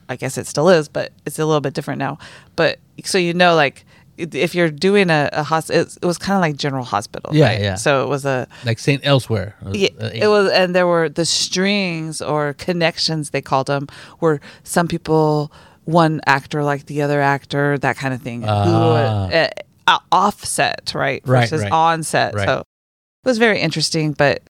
[0.10, 2.18] I guess it still is, but it's a little bit different now.
[2.56, 3.86] But so you know, like
[4.18, 7.62] if you're doing a, a hospital, it, was kind of like General Hospital, Yeah, right?
[7.62, 7.76] yeah.
[7.76, 11.10] So it was a like Saint Elsewhere uh, yeah, uh, it was, and there were
[11.10, 13.88] the strings or connections they called them,
[14.20, 15.52] where some people,
[15.86, 19.28] one actor like the other actor, that kind of thing, who Ah.
[19.30, 19.48] uh,
[19.96, 21.72] uh, offset, right, Right, versus right.
[21.72, 22.34] onset.
[22.36, 22.46] Right.
[22.48, 24.42] So it was very interesting, but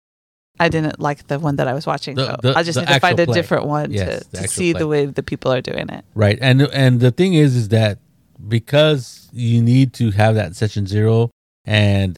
[0.59, 2.15] I didn't like the one that I was watching.
[2.15, 3.33] The- so the- I just need to find a play.
[3.33, 4.79] different one Yes, to, to see play.
[4.79, 6.05] the way the people are doing it.
[6.15, 7.97] right and and the thing is is that
[8.47, 11.29] because you need to have that session zero
[11.65, 12.17] and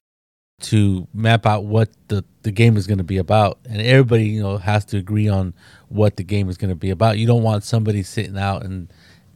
[0.61, 4.41] to map out what the the game is going to be about and everybody you
[4.41, 5.53] know has to agree on
[5.89, 8.91] what the game is going to be about you don't want somebody sitting out and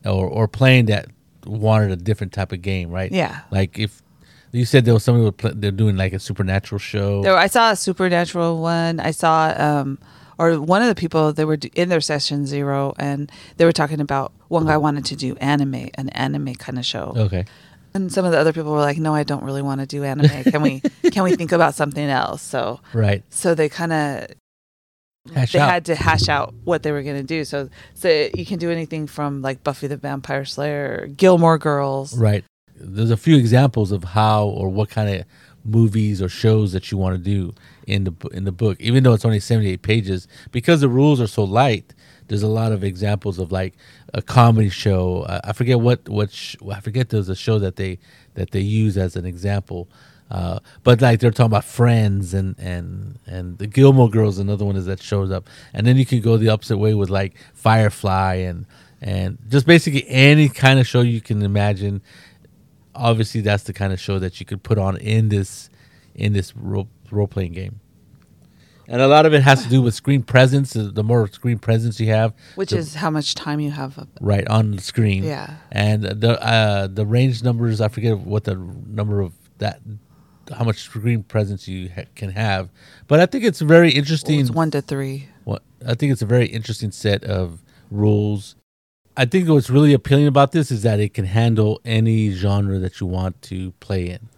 [0.05, 1.07] or or playing that
[1.47, 3.41] wanted a different type of game right Yeah.
[3.51, 4.01] like if
[4.51, 7.71] you said there was somebody play, they're doing like a supernatural show There, I saw
[7.71, 8.99] a supernatural one.
[8.99, 9.99] I saw, um,
[10.39, 13.99] or one of the people they were in their session zero, and they were talking
[13.99, 17.45] about one guy wanted to do anime, an anime kind of show, okay
[17.93, 20.03] and some of the other people were like, "No, I don't really want to do
[20.03, 20.43] anime.
[20.43, 20.81] Can we?
[21.11, 24.27] can we think about something else?" So, right so they kind of
[25.33, 25.69] Hash they out.
[25.69, 27.43] had to hash out what they were going to do.
[27.45, 32.17] So, so you can do anything from like Buffy the Vampire Slayer, Gilmore Girls.
[32.17, 32.43] Right.
[32.75, 35.25] There's a few examples of how or what kind of
[35.65, 37.53] movies or shows that you want to do
[37.85, 38.77] in the in the book.
[38.79, 41.93] Even though it's only 78 pages, because the rules are so light,
[42.27, 43.75] there's a lot of examples of like
[44.13, 45.25] a comedy show.
[45.43, 47.99] I, forget what what sh- I forget there's a show that they
[48.35, 49.89] that they use as an example.
[50.29, 54.75] Uh, but like they're talking about Friends and and and the Gilmore Girls, another one
[54.75, 58.35] is that shows up, and then you can go the opposite way with like Firefly
[58.35, 58.65] and
[59.01, 62.01] and just basically any kind of show you can imagine
[62.95, 65.69] obviously that's the kind of show that you could put on in this
[66.15, 67.79] in this role, role playing game.
[68.89, 70.71] And a lot of it has to do with screen presence.
[70.73, 74.07] The more screen presence you have, Which the- is how much time you have up.
[74.21, 75.23] right on the screen.
[75.25, 75.55] Yeah.
[75.71, 79.81] And the uh, the range numbers, I forget what the number of that,
[80.55, 82.69] how much screen presence you ha- can have.
[83.07, 84.39] But I think it's very interesting.
[84.39, 85.29] It's one to three.
[85.43, 88.55] What I think it's a very interesting set of rules.
[89.15, 92.99] I think what's really appealing about this is that it can handle any genre that
[92.99, 94.29] you want to play in.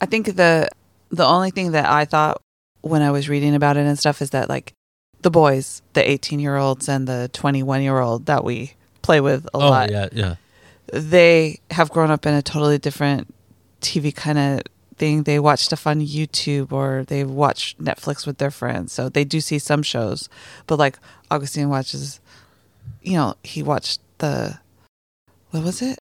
[0.00, 0.68] I think the
[1.10, 2.40] the only thing that I thought
[2.82, 4.72] when I was reading about it and stuff is that like
[5.22, 9.46] the boys, the 18 year olds and the 21 year old that we play with
[9.46, 9.90] a oh lot.
[9.90, 10.34] yeah, yeah.
[10.92, 13.34] They have grown up in a totally different
[13.80, 14.62] TV kind of
[14.98, 15.22] thing.
[15.22, 18.92] They watch stuff on YouTube or they watch Netflix with their friends.
[18.92, 20.28] So they do see some shows.
[20.66, 20.98] But like
[21.30, 22.20] Augustine watches,
[23.02, 24.58] you know, he watched the,
[25.50, 25.98] what was it?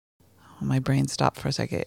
[0.62, 1.86] Oh, my brain stopped for a second.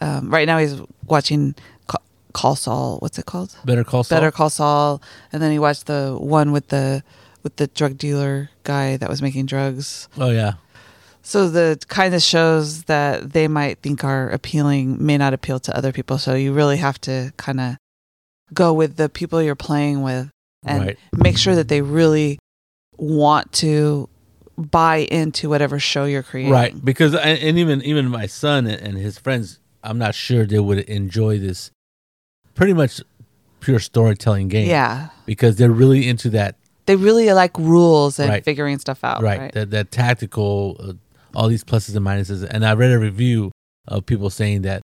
[0.00, 1.54] Um, right now he's watching
[1.86, 1.98] Ca-
[2.32, 2.98] Call Saul.
[2.98, 3.56] What's it called?
[3.64, 4.16] Better call Saul.
[4.18, 5.02] Better Call Saul.
[5.32, 7.02] And then he watched the one with the
[7.42, 10.08] with the drug dealer guy that was making drugs.
[10.18, 10.54] Oh yeah,
[11.26, 15.76] So the kind of shows that they might think are appealing may not appeal to
[15.76, 16.18] other people.
[16.18, 17.76] So you really have to kind of
[18.52, 20.28] go with the people you're playing with
[20.64, 20.98] and right.
[21.16, 22.38] make sure that they really
[22.98, 24.08] want to
[24.58, 26.52] buy into whatever show you're creating.
[26.52, 30.44] Right, because and, and even even my son and and his friends, I'm not sure
[30.46, 31.70] they would enjoy this.
[32.54, 33.00] Pretty much
[33.60, 34.68] pure storytelling game.
[34.68, 35.08] Yeah.
[35.24, 36.56] because they're really into that.
[36.86, 38.44] They really like rules and Right.
[38.44, 39.22] figuring stuff out.
[39.22, 39.52] right, Right.
[39.52, 40.92] that that tactical, uh,
[41.34, 42.46] all these pluses and minuses.
[42.48, 43.52] And I read a review
[43.88, 44.82] of people saying that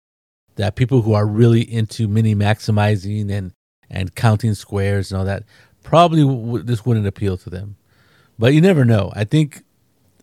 [0.57, 3.53] that people who are really into mini maximizing and
[3.91, 5.45] and counting squares and all that
[5.83, 7.77] probably w- this wouldn't appeal to them.
[8.39, 9.13] But you never know.
[9.15, 9.63] I think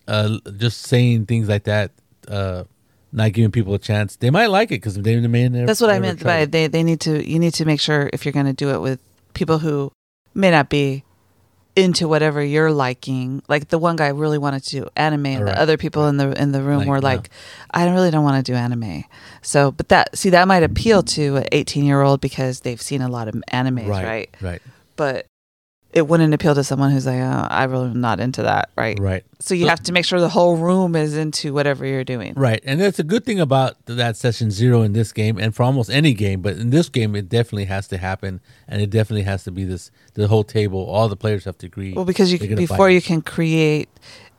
[0.07, 1.91] uh, just saying things like that,
[2.27, 2.65] uh,
[3.11, 5.65] not giving people a chance, they might like it because they may never.
[5.65, 6.51] That's what I meant by it.
[6.51, 8.81] they, they need to you need to make sure if you're going to do it
[8.81, 8.99] with
[9.33, 9.91] people who
[10.33, 11.04] may not be
[11.75, 13.41] into whatever you're liking.
[13.47, 16.17] Like the one guy really wanted to do anime, and Right, the other people in
[16.17, 17.01] the in the room Like, were yeah.
[17.03, 17.29] like,
[17.71, 19.03] I really don't want to do anime.
[19.41, 23.01] So, but that see that might appeal to an 18 year old because they've seen
[23.01, 24.05] a lot of animes, right?
[24.05, 24.61] right, right,
[24.95, 25.27] But
[25.95, 28.99] it wouldn't appeal to someone who's like, oh, I really am not into that, right?
[28.99, 29.23] right.
[29.39, 32.33] So you So- have to make sure the whole room is into whatever you're doing.
[32.35, 35.63] Right, and that's a good thing about that session zero in this game, and for
[35.63, 36.41] almost any game.
[36.41, 39.63] But in this game, it definitely has to happen, and it definitely has to be
[39.63, 40.83] this the whole table.
[40.85, 41.93] All the players have to agree.
[41.93, 43.87] Well, because you can, before you can create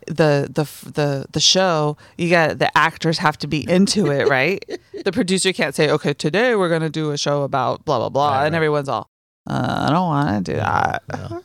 [0.06, 4.62] the the the the show, you got the actors have to be into it, right?
[5.04, 8.28] the producer can't say, "Okay, today we're gonna do a show about blah blah blah,"
[8.36, 8.56] Right, and right.
[8.58, 9.08] everyone's all,
[9.48, 11.38] uh, "I don't want to do that." Yeah.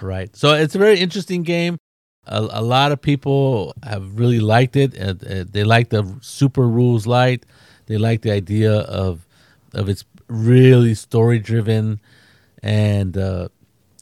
[0.00, 0.34] Right.
[0.36, 1.78] So it's a very interesting game.
[2.26, 4.98] A, a lot of people have really liked it.
[5.00, 7.46] Uh, uh, they like the super rules light.
[7.86, 9.26] They like the idea of
[9.72, 12.00] of it's really story driven,
[12.62, 13.48] and uh,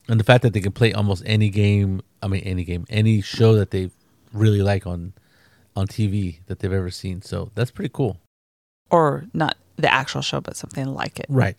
[0.09, 2.01] and the fact that they can play almost any game.
[2.23, 3.91] I mean, any game, any show that they
[4.33, 5.13] really like on
[5.77, 7.23] on TV that they've ever seen.
[7.23, 8.21] So that's pretty cool.
[8.91, 11.27] Or not the actual show, but something like it.
[11.29, 11.57] Right.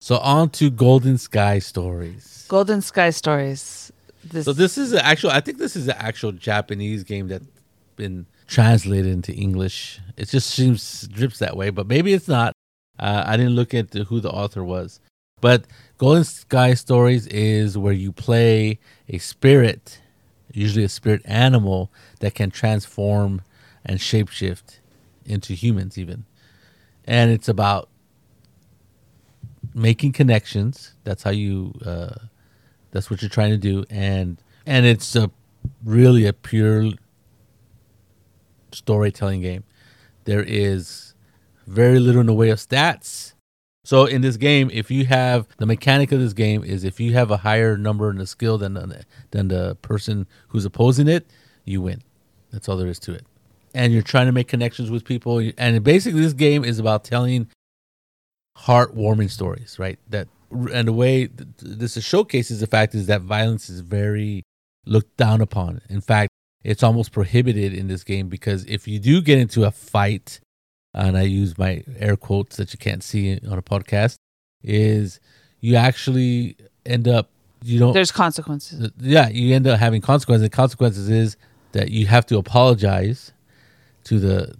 [0.00, 2.46] So on to Golden Sky Stories.
[2.48, 3.92] Golden Sky Stories.
[4.24, 5.30] This, So this is a actual.
[5.30, 7.46] I think this is an actual Japanese game that's
[7.96, 10.00] been translated into English.
[10.16, 12.52] It just seems drips that way, but maybe it's not.
[12.98, 15.00] Uh, I didn't look at who the author was,
[15.40, 15.66] but
[15.98, 18.78] Golden Sky Stories is where you play
[19.08, 20.00] a spirit,
[20.52, 23.42] usually a spirit animal that can transform
[23.84, 24.78] and shapeshift
[25.24, 26.24] into humans, even,
[27.04, 27.88] and it's about
[29.76, 30.94] making connections.
[31.04, 31.74] That's how you.
[31.84, 32.14] Uh,
[32.90, 35.30] that's what you're trying to do, and and it's a
[35.84, 36.90] really a pure
[38.72, 39.64] storytelling game.
[40.24, 41.14] There is
[41.66, 43.34] very little in the way of stats.
[43.84, 47.12] So in this game, if you have the mechanic of this game is if you
[47.12, 51.26] have a higher number in the skill than than the person who's opposing it,
[51.64, 52.02] you win.
[52.50, 53.24] That's all there is to it.
[53.74, 57.48] And you're trying to make connections with people, and basically this game is about telling
[58.58, 59.98] heartwarming stories, right?
[60.08, 61.28] That and the way
[61.60, 64.42] this is showcases the fact is that violence is very
[64.86, 65.80] looked down upon.
[65.88, 66.30] In fact,
[66.64, 70.40] it's almost prohibited in this game because if you do get into a fight,
[70.94, 74.16] and I use my air quotes that you can't see on a podcast,
[74.62, 75.20] is
[75.60, 77.30] you actually end up
[77.62, 78.90] you don't there's consequences.
[79.00, 80.42] yeah you end up having consequences.
[80.42, 81.36] The consequences is
[81.72, 83.32] that you have to apologize
[84.04, 84.54] to the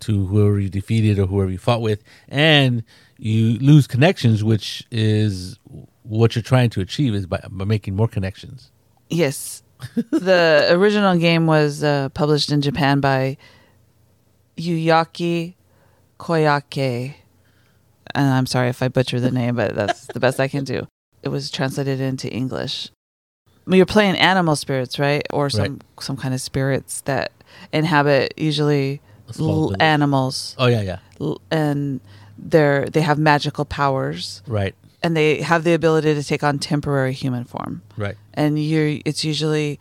[0.00, 2.82] to whoever you defeated or whoever you fought with, and
[3.22, 5.56] you lose connections, which is
[6.02, 8.72] what you're trying to achieve is by, by making more connections.
[9.10, 9.62] Yes.
[10.10, 13.36] the original game was uh, published in Japan by
[14.56, 15.54] Yuyaki
[16.18, 17.14] Koyake.
[18.14, 20.88] And I'm sorry if I butcher the name, but that's the best I can do.
[21.22, 22.90] It was translated into English.
[23.66, 25.22] Well, You're playing animal spirits, right?
[25.32, 27.30] Or some some kind of spirits that
[27.72, 29.00] inhabit usually
[29.38, 32.00] l- animals, Oh yeah, yeah, l- and
[32.42, 37.12] they're they have magical powers, right, and they have the ability to take on temporary
[37.12, 37.82] human form.
[37.96, 39.78] Right, and you're it's usually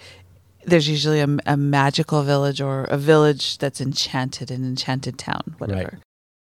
[0.66, 5.99] there's usually a, a magical village or a village that's enchanted an enchanted town whatever.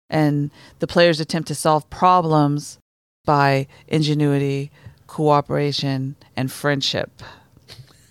[0.10, 0.50] And
[0.80, 2.80] the players attempt to solve problems
[3.26, 4.72] by ingenuity
[5.08, 7.12] cooperation and friendship.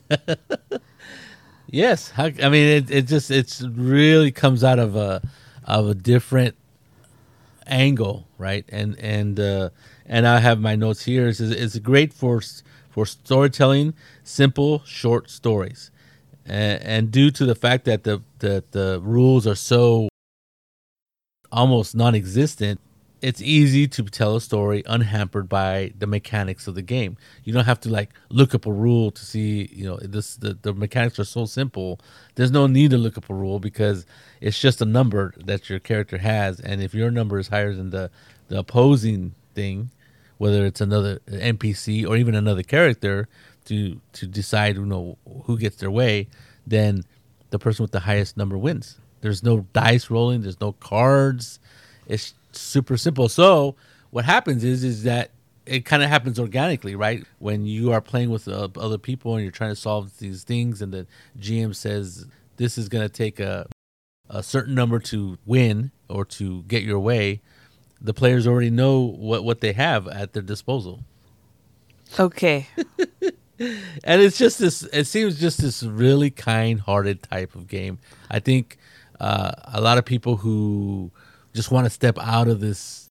[1.71, 2.91] Yes, I mean it.
[2.91, 5.21] It just it's really comes out of a
[5.65, 6.57] of a different
[7.69, 8.65] angle, right?
[8.69, 9.71] And and uh,
[10.07, 11.29] and I have my notes here.
[11.29, 12.41] It's, it's great for
[12.91, 13.95] for storytelling,
[14.25, 15.91] simple short stories,
[16.45, 20.09] and, and due to the fact that the that the rules are so
[21.51, 22.81] almost non-existent,
[23.21, 27.17] it's easy to tell a story unhampered by the mechanics of the game.
[27.45, 30.57] You don't have to like look up a rule to see, you know, this the,
[30.61, 31.99] the mechanics are so simple.
[32.37, 34.07] There's no need to look up a rule because
[34.41, 37.91] it's just a number that your character has and if your number is higher than
[37.91, 38.11] the
[38.49, 39.91] the opposing thing,
[40.39, 43.29] whether it's another NPC or even another character
[43.65, 46.29] to to decide, you know, who gets their way,
[46.67, 47.03] then
[47.51, 48.99] the person with the highest number wins.
[49.21, 51.59] There's no dice rolling, there's no cards.
[52.07, 53.29] It's super simple.
[53.29, 53.77] So
[54.11, 55.31] what happens is is that
[55.67, 57.25] it kind of happens organically, right?
[57.39, 60.81] When you are playing with uh, other people and you're trying to solve these things,
[60.81, 61.07] and the
[61.39, 62.27] GM says
[62.57, 63.67] this is going to take a
[64.31, 67.41] a certain number to win or to get your way,
[68.01, 71.01] the players already know what what they have at their disposal.
[72.19, 72.67] Okay.
[73.59, 74.83] and it's just this.
[74.85, 77.99] It seems just this really kind-hearted type of game.
[78.31, 78.79] I think
[79.21, 81.11] uh, a lot of people who
[81.55, 83.09] just want to step out of this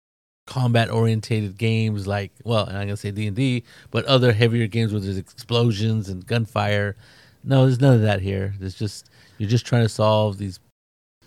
[0.48, 5.18] combat orientated games like well i'm gonna say d&d but other heavier games where there's
[5.18, 6.96] explosions and gunfire.
[7.44, 8.56] No there's none of that here.
[8.60, 10.60] There's just you're just trying to solve these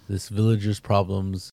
[0.08, 1.50] this villagers problems.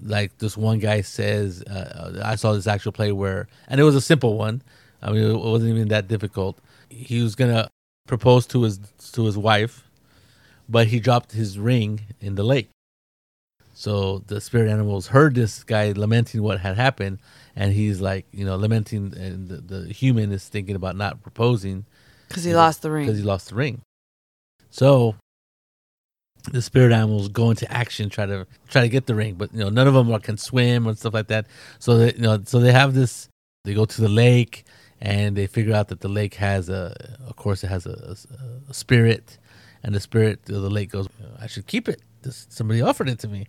[0.00, 3.94] Like this one guy says uh, i saw this actual play where and it was
[3.94, 4.62] a simple one.
[5.02, 6.58] I mean it wasn't even that difficult.
[6.90, 7.68] He was gonna
[8.06, 8.78] propose to his
[9.12, 9.88] to his wife
[10.68, 12.68] but he dropped his ring in the lake
[13.74, 17.18] so the spirit animals heard this guy lamenting what had happened,
[17.56, 21.84] and he's like, you know, lamenting, and the, the human is thinking about not proposing
[22.28, 23.06] because he lost the ring.
[23.06, 23.82] Because he lost the ring.
[24.70, 25.16] So
[26.50, 29.60] the spirit animals go into action, try to try to get the ring, but you
[29.60, 31.46] know, none of them can swim and stuff like that.
[31.80, 33.28] So they, you know, so they have this.
[33.64, 34.64] They go to the lake,
[35.00, 38.70] and they figure out that the lake has a, of course, it has a, a,
[38.70, 39.38] a spirit,
[39.82, 41.08] and the spirit of the lake goes,
[41.40, 43.46] I should keep it this somebody offered it to me,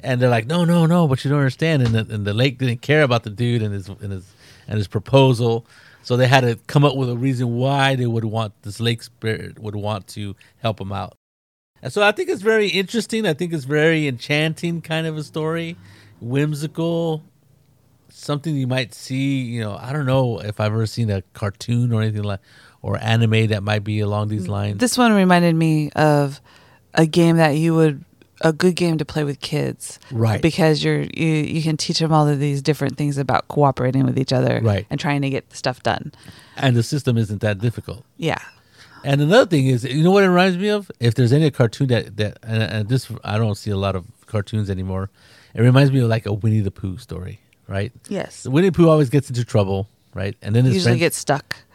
[0.00, 1.82] and they're like, no, no, no, but you don't understand.
[1.82, 4.32] And the, and the lake didn't care about the dude and his and his
[4.68, 5.66] and his proposal,
[6.02, 9.02] so they had to come up with a reason why they would want this lake
[9.02, 11.14] spirit would want to help him out.
[11.82, 13.26] And so I think it's very interesting.
[13.26, 15.76] I think it's very enchanting kind of a story,
[16.20, 17.22] whimsical,
[18.10, 19.40] something you might see.
[19.42, 22.40] You know, I don't know if I've ever seen a cartoon or anything like
[22.82, 24.78] or anime that might be along these mm, lines.
[24.78, 26.40] This one reminded me of
[26.94, 28.04] a game that you would
[28.40, 30.40] a good game to play with kids, right?
[30.40, 34.18] Because you're you you can teach them all of these different things about cooperating with
[34.18, 36.12] each other, right, and trying to get stuff done.
[36.56, 38.04] And the system isn't that difficult.
[38.16, 38.42] Yeah.
[39.02, 40.90] And another thing is, you know what it reminds me of?
[41.00, 44.04] If there's any cartoon that that and, and this I don't see a lot of
[44.26, 45.10] cartoons anymore.
[45.54, 47.92] It reminds me of like a Winnie the Pooh story, right?
[48.08, 48.46] Yes.
[48.46, 50.36] Winnie the Pooh always gets into trouble, right?
[50.42, 51.56] And then his usually friends, gets stuck.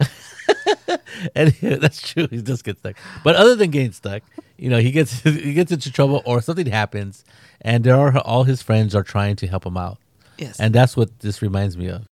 [1.34, 2.28] and that's true.
[2.30, 2.96] He does get stuck.
[3.24, 4.22] But other than getting stuck,
[4.56, 7.24] you know, he gets he gets into trouble or something happens,
[7.60, 9.98] and there are all his friends are trying to help him out.
[10.38, 10.60] Yes.
[10.60, 12.06] And that's what this reminds me of.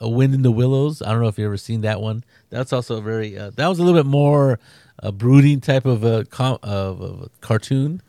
[0.00, 1.02] A Wind in the Willows.
[1.02, 2.24] I don't know if you've ever seen that one.
[2.50, 4.58] That's also a very uh, that was a little bit more
[5.00, 8.02] a brooding type of a com- of, of a cartoon,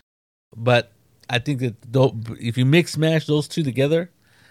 [0.55, 0.91] but
[1.29, 1.75] I think that
[2.39, 4.09] if you mix mash those two together,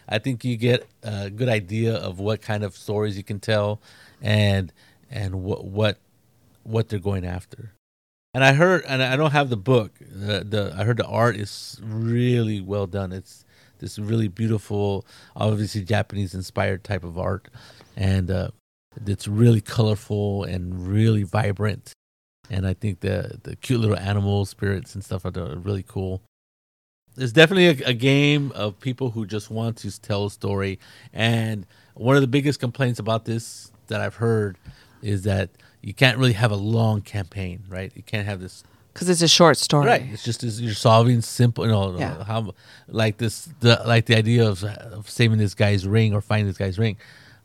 [0.08, 3.80] I think you get a good idea of what kind of stories you can tell,
[4.22, 4.72] and
[5.10, 5.98] and what what
[6.62, 7.72] what they're going after.
[8.34, 9.92] And I heard, and I don't have the book.
[10.00, 13.10] The, the I heard the art is really well done.
[13.12, 13.44] It's
[13.78, 17.48] this really beautiful, obviously Japanese inspired type of art,
[17.96, 18.50] and uh,
[19.06, 21.92] it's really colorful and really vibrant.
[22.50, 26.22] And I think the the cute little animal spirits and stuff are really cool.
[27.16, 30.78] It's definitely a, a game of people who just want to tell a story.
[31.12, 34.56] And one of the biggest complaints about this that I've heard
[35.02, 35.50] is that
[35.82, 37.92] you can't really have a long campaign, right?
[37.94, 38.64] You can't have this
[38.98, 39.86] because it's a short story.
[39.86, 40.02] Right.
[40.12, 42.24] It's just you're solving simple, you know, uh, yeah.
[42.24, 42.52] how
[42.88, 46.58] like this, the like the idea of, of saving this guy's ring or finding this
[46.58, 46.96] guy's ring.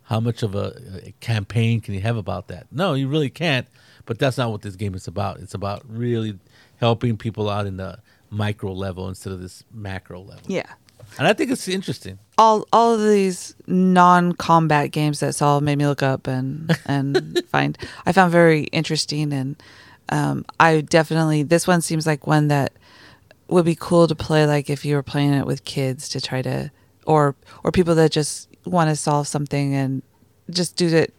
[0.02, 2.66] How much of a, a, campaign can you have about that?
[2.72, 3.68] No, you really can't.
[4.04, 5.38] But that's not what this game is about.
[5.38, 6.38] It's about really
[6.76, 8.00] helping people out in the
[8.30, 10.42] micro level instead of this macro level.
[10.48, 10.66] Yeah.
[11.18, 12.18] And I think it's interesting.
[12.38, 17.78] All all of these non-combat games that Saul made me look up and and find
[18.06, 19.62] I found very interesting and
[20.08, 22.72] um, I definitely this one seems like one that
[23.48, 26.42] would be cool to play like if you were playing it with kids to try
[26.42, 26.70] to
[27.06, 30.02] or or people that just want to solve something and
[30.50, 31.14] just do it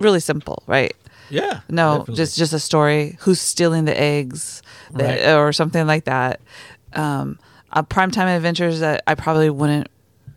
[0.00, 0.94] really simple, right?
[1.30, 1.60] Yeah.
[1.70, 2.14] No, definitely.
[2.16, 3.16] just just a story.
[3.20, 5.34] Who's stealing the eggs, that, Right.
[5.34, 6.40] or something like that.
[6.94, 7.38] Um,
[7.72, 9.88] uh, primetime adventures that I probably wouldn't.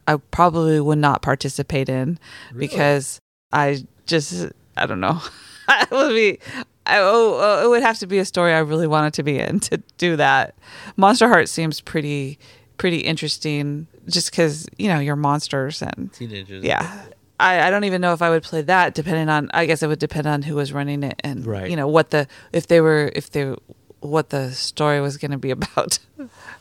[0.08, 2.20] I probably would not participate in
[2.52, 2.68] Really?
[2.68, 3.20] because
[3.52, 5.20] I just I don't know.
[5.70, 6.40] it would be.
[6.88, 9.40] I, oh, oh, it would have to be a story I really wanted to be
[9.40, 10.54] in to do that.
[10.98, 12.38] Monster Heart seems pretty
[12.78, 16.64] pretty interesting, just because you know you're monsters and teenagers.
[16.64, 17.02] yeah.
[17.40, 19.88] I, I don't even know if I would play that depending on I guess it
[19.88, 21.70] would depend on who was running it and Right.
[21.70, 23.54] you know what the if they were if they
[24.06, 26.00] what the story was going to be about.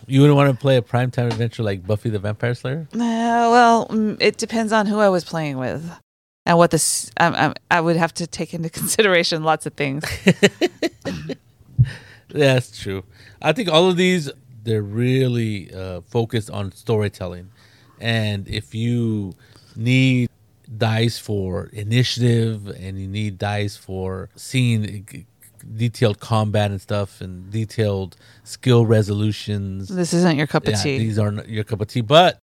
[0.06, 2.88] You wouldn't want to play a primetime adventure like Buffy the Vampire Slayer?
[2.92, 5.90] Uh, well, mm, it depends on who I was playing with
[6.46, 10.04] and what this I, I, I would have to take into consideration lots of things.
[12.28, 13.04] That's true.
[13.40, 14.30] I think all of these
[14.62, 17.50] they're really uh, focused on storytelling,
[18.00, 19.34] and if you
[19.76, 20.30] need
[20.78, 25.26] dice for initiative and you need dice for seeing
[25.76, 30.98] detailed combat and stuff and detailed skill resolutions, this isn't your cup of yeah, tea.
[30.98, 32.00] these aren't your cup of tea.
[32.00, 32.38] But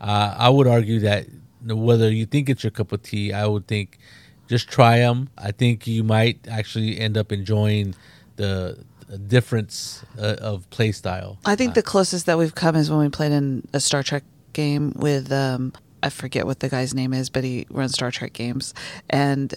[0.00, 1.26] uh, I would argue that
[1.64, 3.98] whether you think it's your cup of tea, I would think
[4.48, 5.28] just try them.
[5.38, 7.94] I think you might actually end up enjoying
[8.36, 8.84] the,
[9.26, 11.36] difference uh, of play style.
[11.44, 14.22] I think the closest that we've come is when we played in a Star Trek
[14.52, 18.32] game with um I forget what the guy's name is, but he runs Star Trek
[18.32, 18.72] games,
[19.08, 19.52] and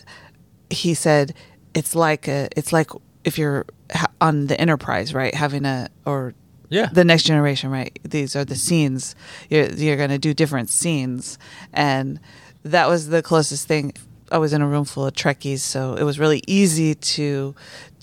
[0.70, 1.34] he said
[1.74, 2.92] it's like a it's like
[3.24, 6.34] if you're ha- on the Enterprise, right, having a or
[6.70, 7.98] Yeah, the next generation, right?
[8.04, 9.16] These are the scenes.
[9.50, 11.38] You're you're gonna do different scenes,
[11.74, 12.20] and
[12.64, 13.94] that was the closest thing.
[14.32, 17.54] I was in a room full of Trekkies, so it was really easy to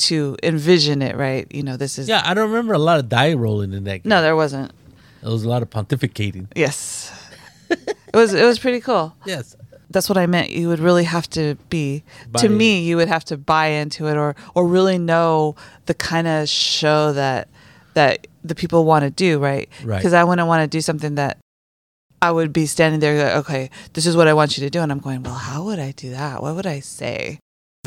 [0.09, 1.47] to envision it, right?
[1.51, 2.23] You know, this is yeah.
[2.25, 4.03] I don't remember a lot of die rolling in that.
[4.03, 4.11] Game.
[4.11, 4.73] no, there wasn't.
[5.23, 6.47] It was a lot of pontificating.
[6.57, 7.12] Yes.
[7.71, 9.14] it was it was pretty cool.
[9.27, 9.55] Yes,
[9.91, 10.51] That's what I meant.
[10.51, 12.57] You would really have to be Buy to in.
[12.57, 16.49] me, you would have to buy into it or or really know the kind of
[16.49, 17.49] show that
[17.95, 19.68] that the people want to do, right?
[19.84, 19.99] Right.
[19.99, 21.38] Because I wouldn't want to do something that
[22.22, 24.80] I would be standing there like, okay, this is what I want you to do
[24.80, 26.43] and I'm going, well, how would I do that?
[26.43, 27.41] What would I say?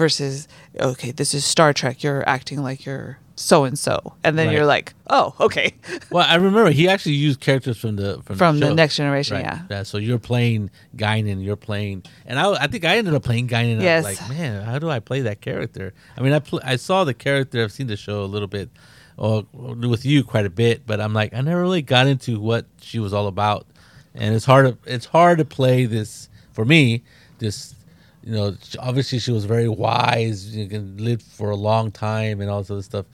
[0.04, 0.48] Versus,
[0.80, 2.02] okay, this is Star Trek.
[2.02, 4.14] You're acting like you're so and so.
[4.24, 4.56] And then Right.
[4.56, 5.76] you're like, oh, okay.
[6.10, 9.38] well, I remember he actually used characters from the from, From the, the next generation,
[9.38, 9.60] Right.
[9.70, 9.84] yeah.
[9.84, 13.74] So you're playing Guinan, you're playing, and I, I think I ended up playing Guinan.
[13.74, 14.20] and I was Yes.
[14.20, 15.94] like, man, how do I play that character?
[16.18, 18.72] I mean, I pl- I saw the character, I've seen the show a little bit,
[19.16, 22.66] or with you quite a bit, but I'm like, I never really got into what
[22.82, 23.68] she was all about,
[24.16, 27.04] and it's hard to it's hard to play this for me.
[27.38, 27.76] This,
[28.24, 32.50] you know, obviously she was very wise, you can live for a long time, and
[32.50, 33.06] all this other stuff,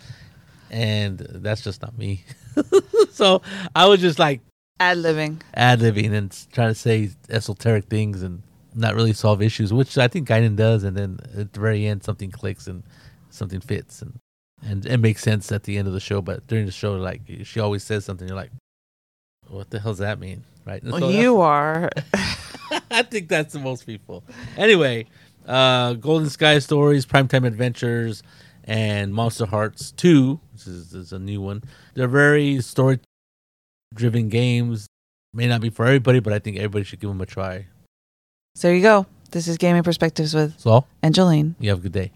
[0.70, 2.24] and that's just not me.
[3.12, 3.42] so
[3.76, 4.42] I was just like
[4.82, 5.42] Ad living.
[5.56, 8.42] ad living, and trying to say esoteric things and
[8.74, 10.84] not really solve issues, which I think Guinan does.
[10.84, 12.84] And then at the very end, something clicks and
[13.30, 14.20] something fits and
[14.62, 16.22] and it makes sense at the end of the show.
[16.22, 18.52] But during the show, like she always says something, you're like,
[19.50, 20.82] "What the hell does that mean?" Right?
[20.82, 21.90] And Well, you are.
[22.92, 24.24] I think that's the most people.
[24.58, 25.08] Anyway,
[25.48, 28.22] uh, Golden Sky Stories, Primetime Adventures,
[28.64, 31.64] and Monster Hearts Two, which is, is a new one.
[31.96, 33.00] They're very story
[33.94, 34.88] driven games.
[35.34, 37.68] May not be for everybody, but I think everybody should give them a try.
[38.56, 39.06] So there you go.
[39.32, 41.56] This is Gaming Perspectives with Saul, Angeline.
[41.60, 42.12] you have a good day.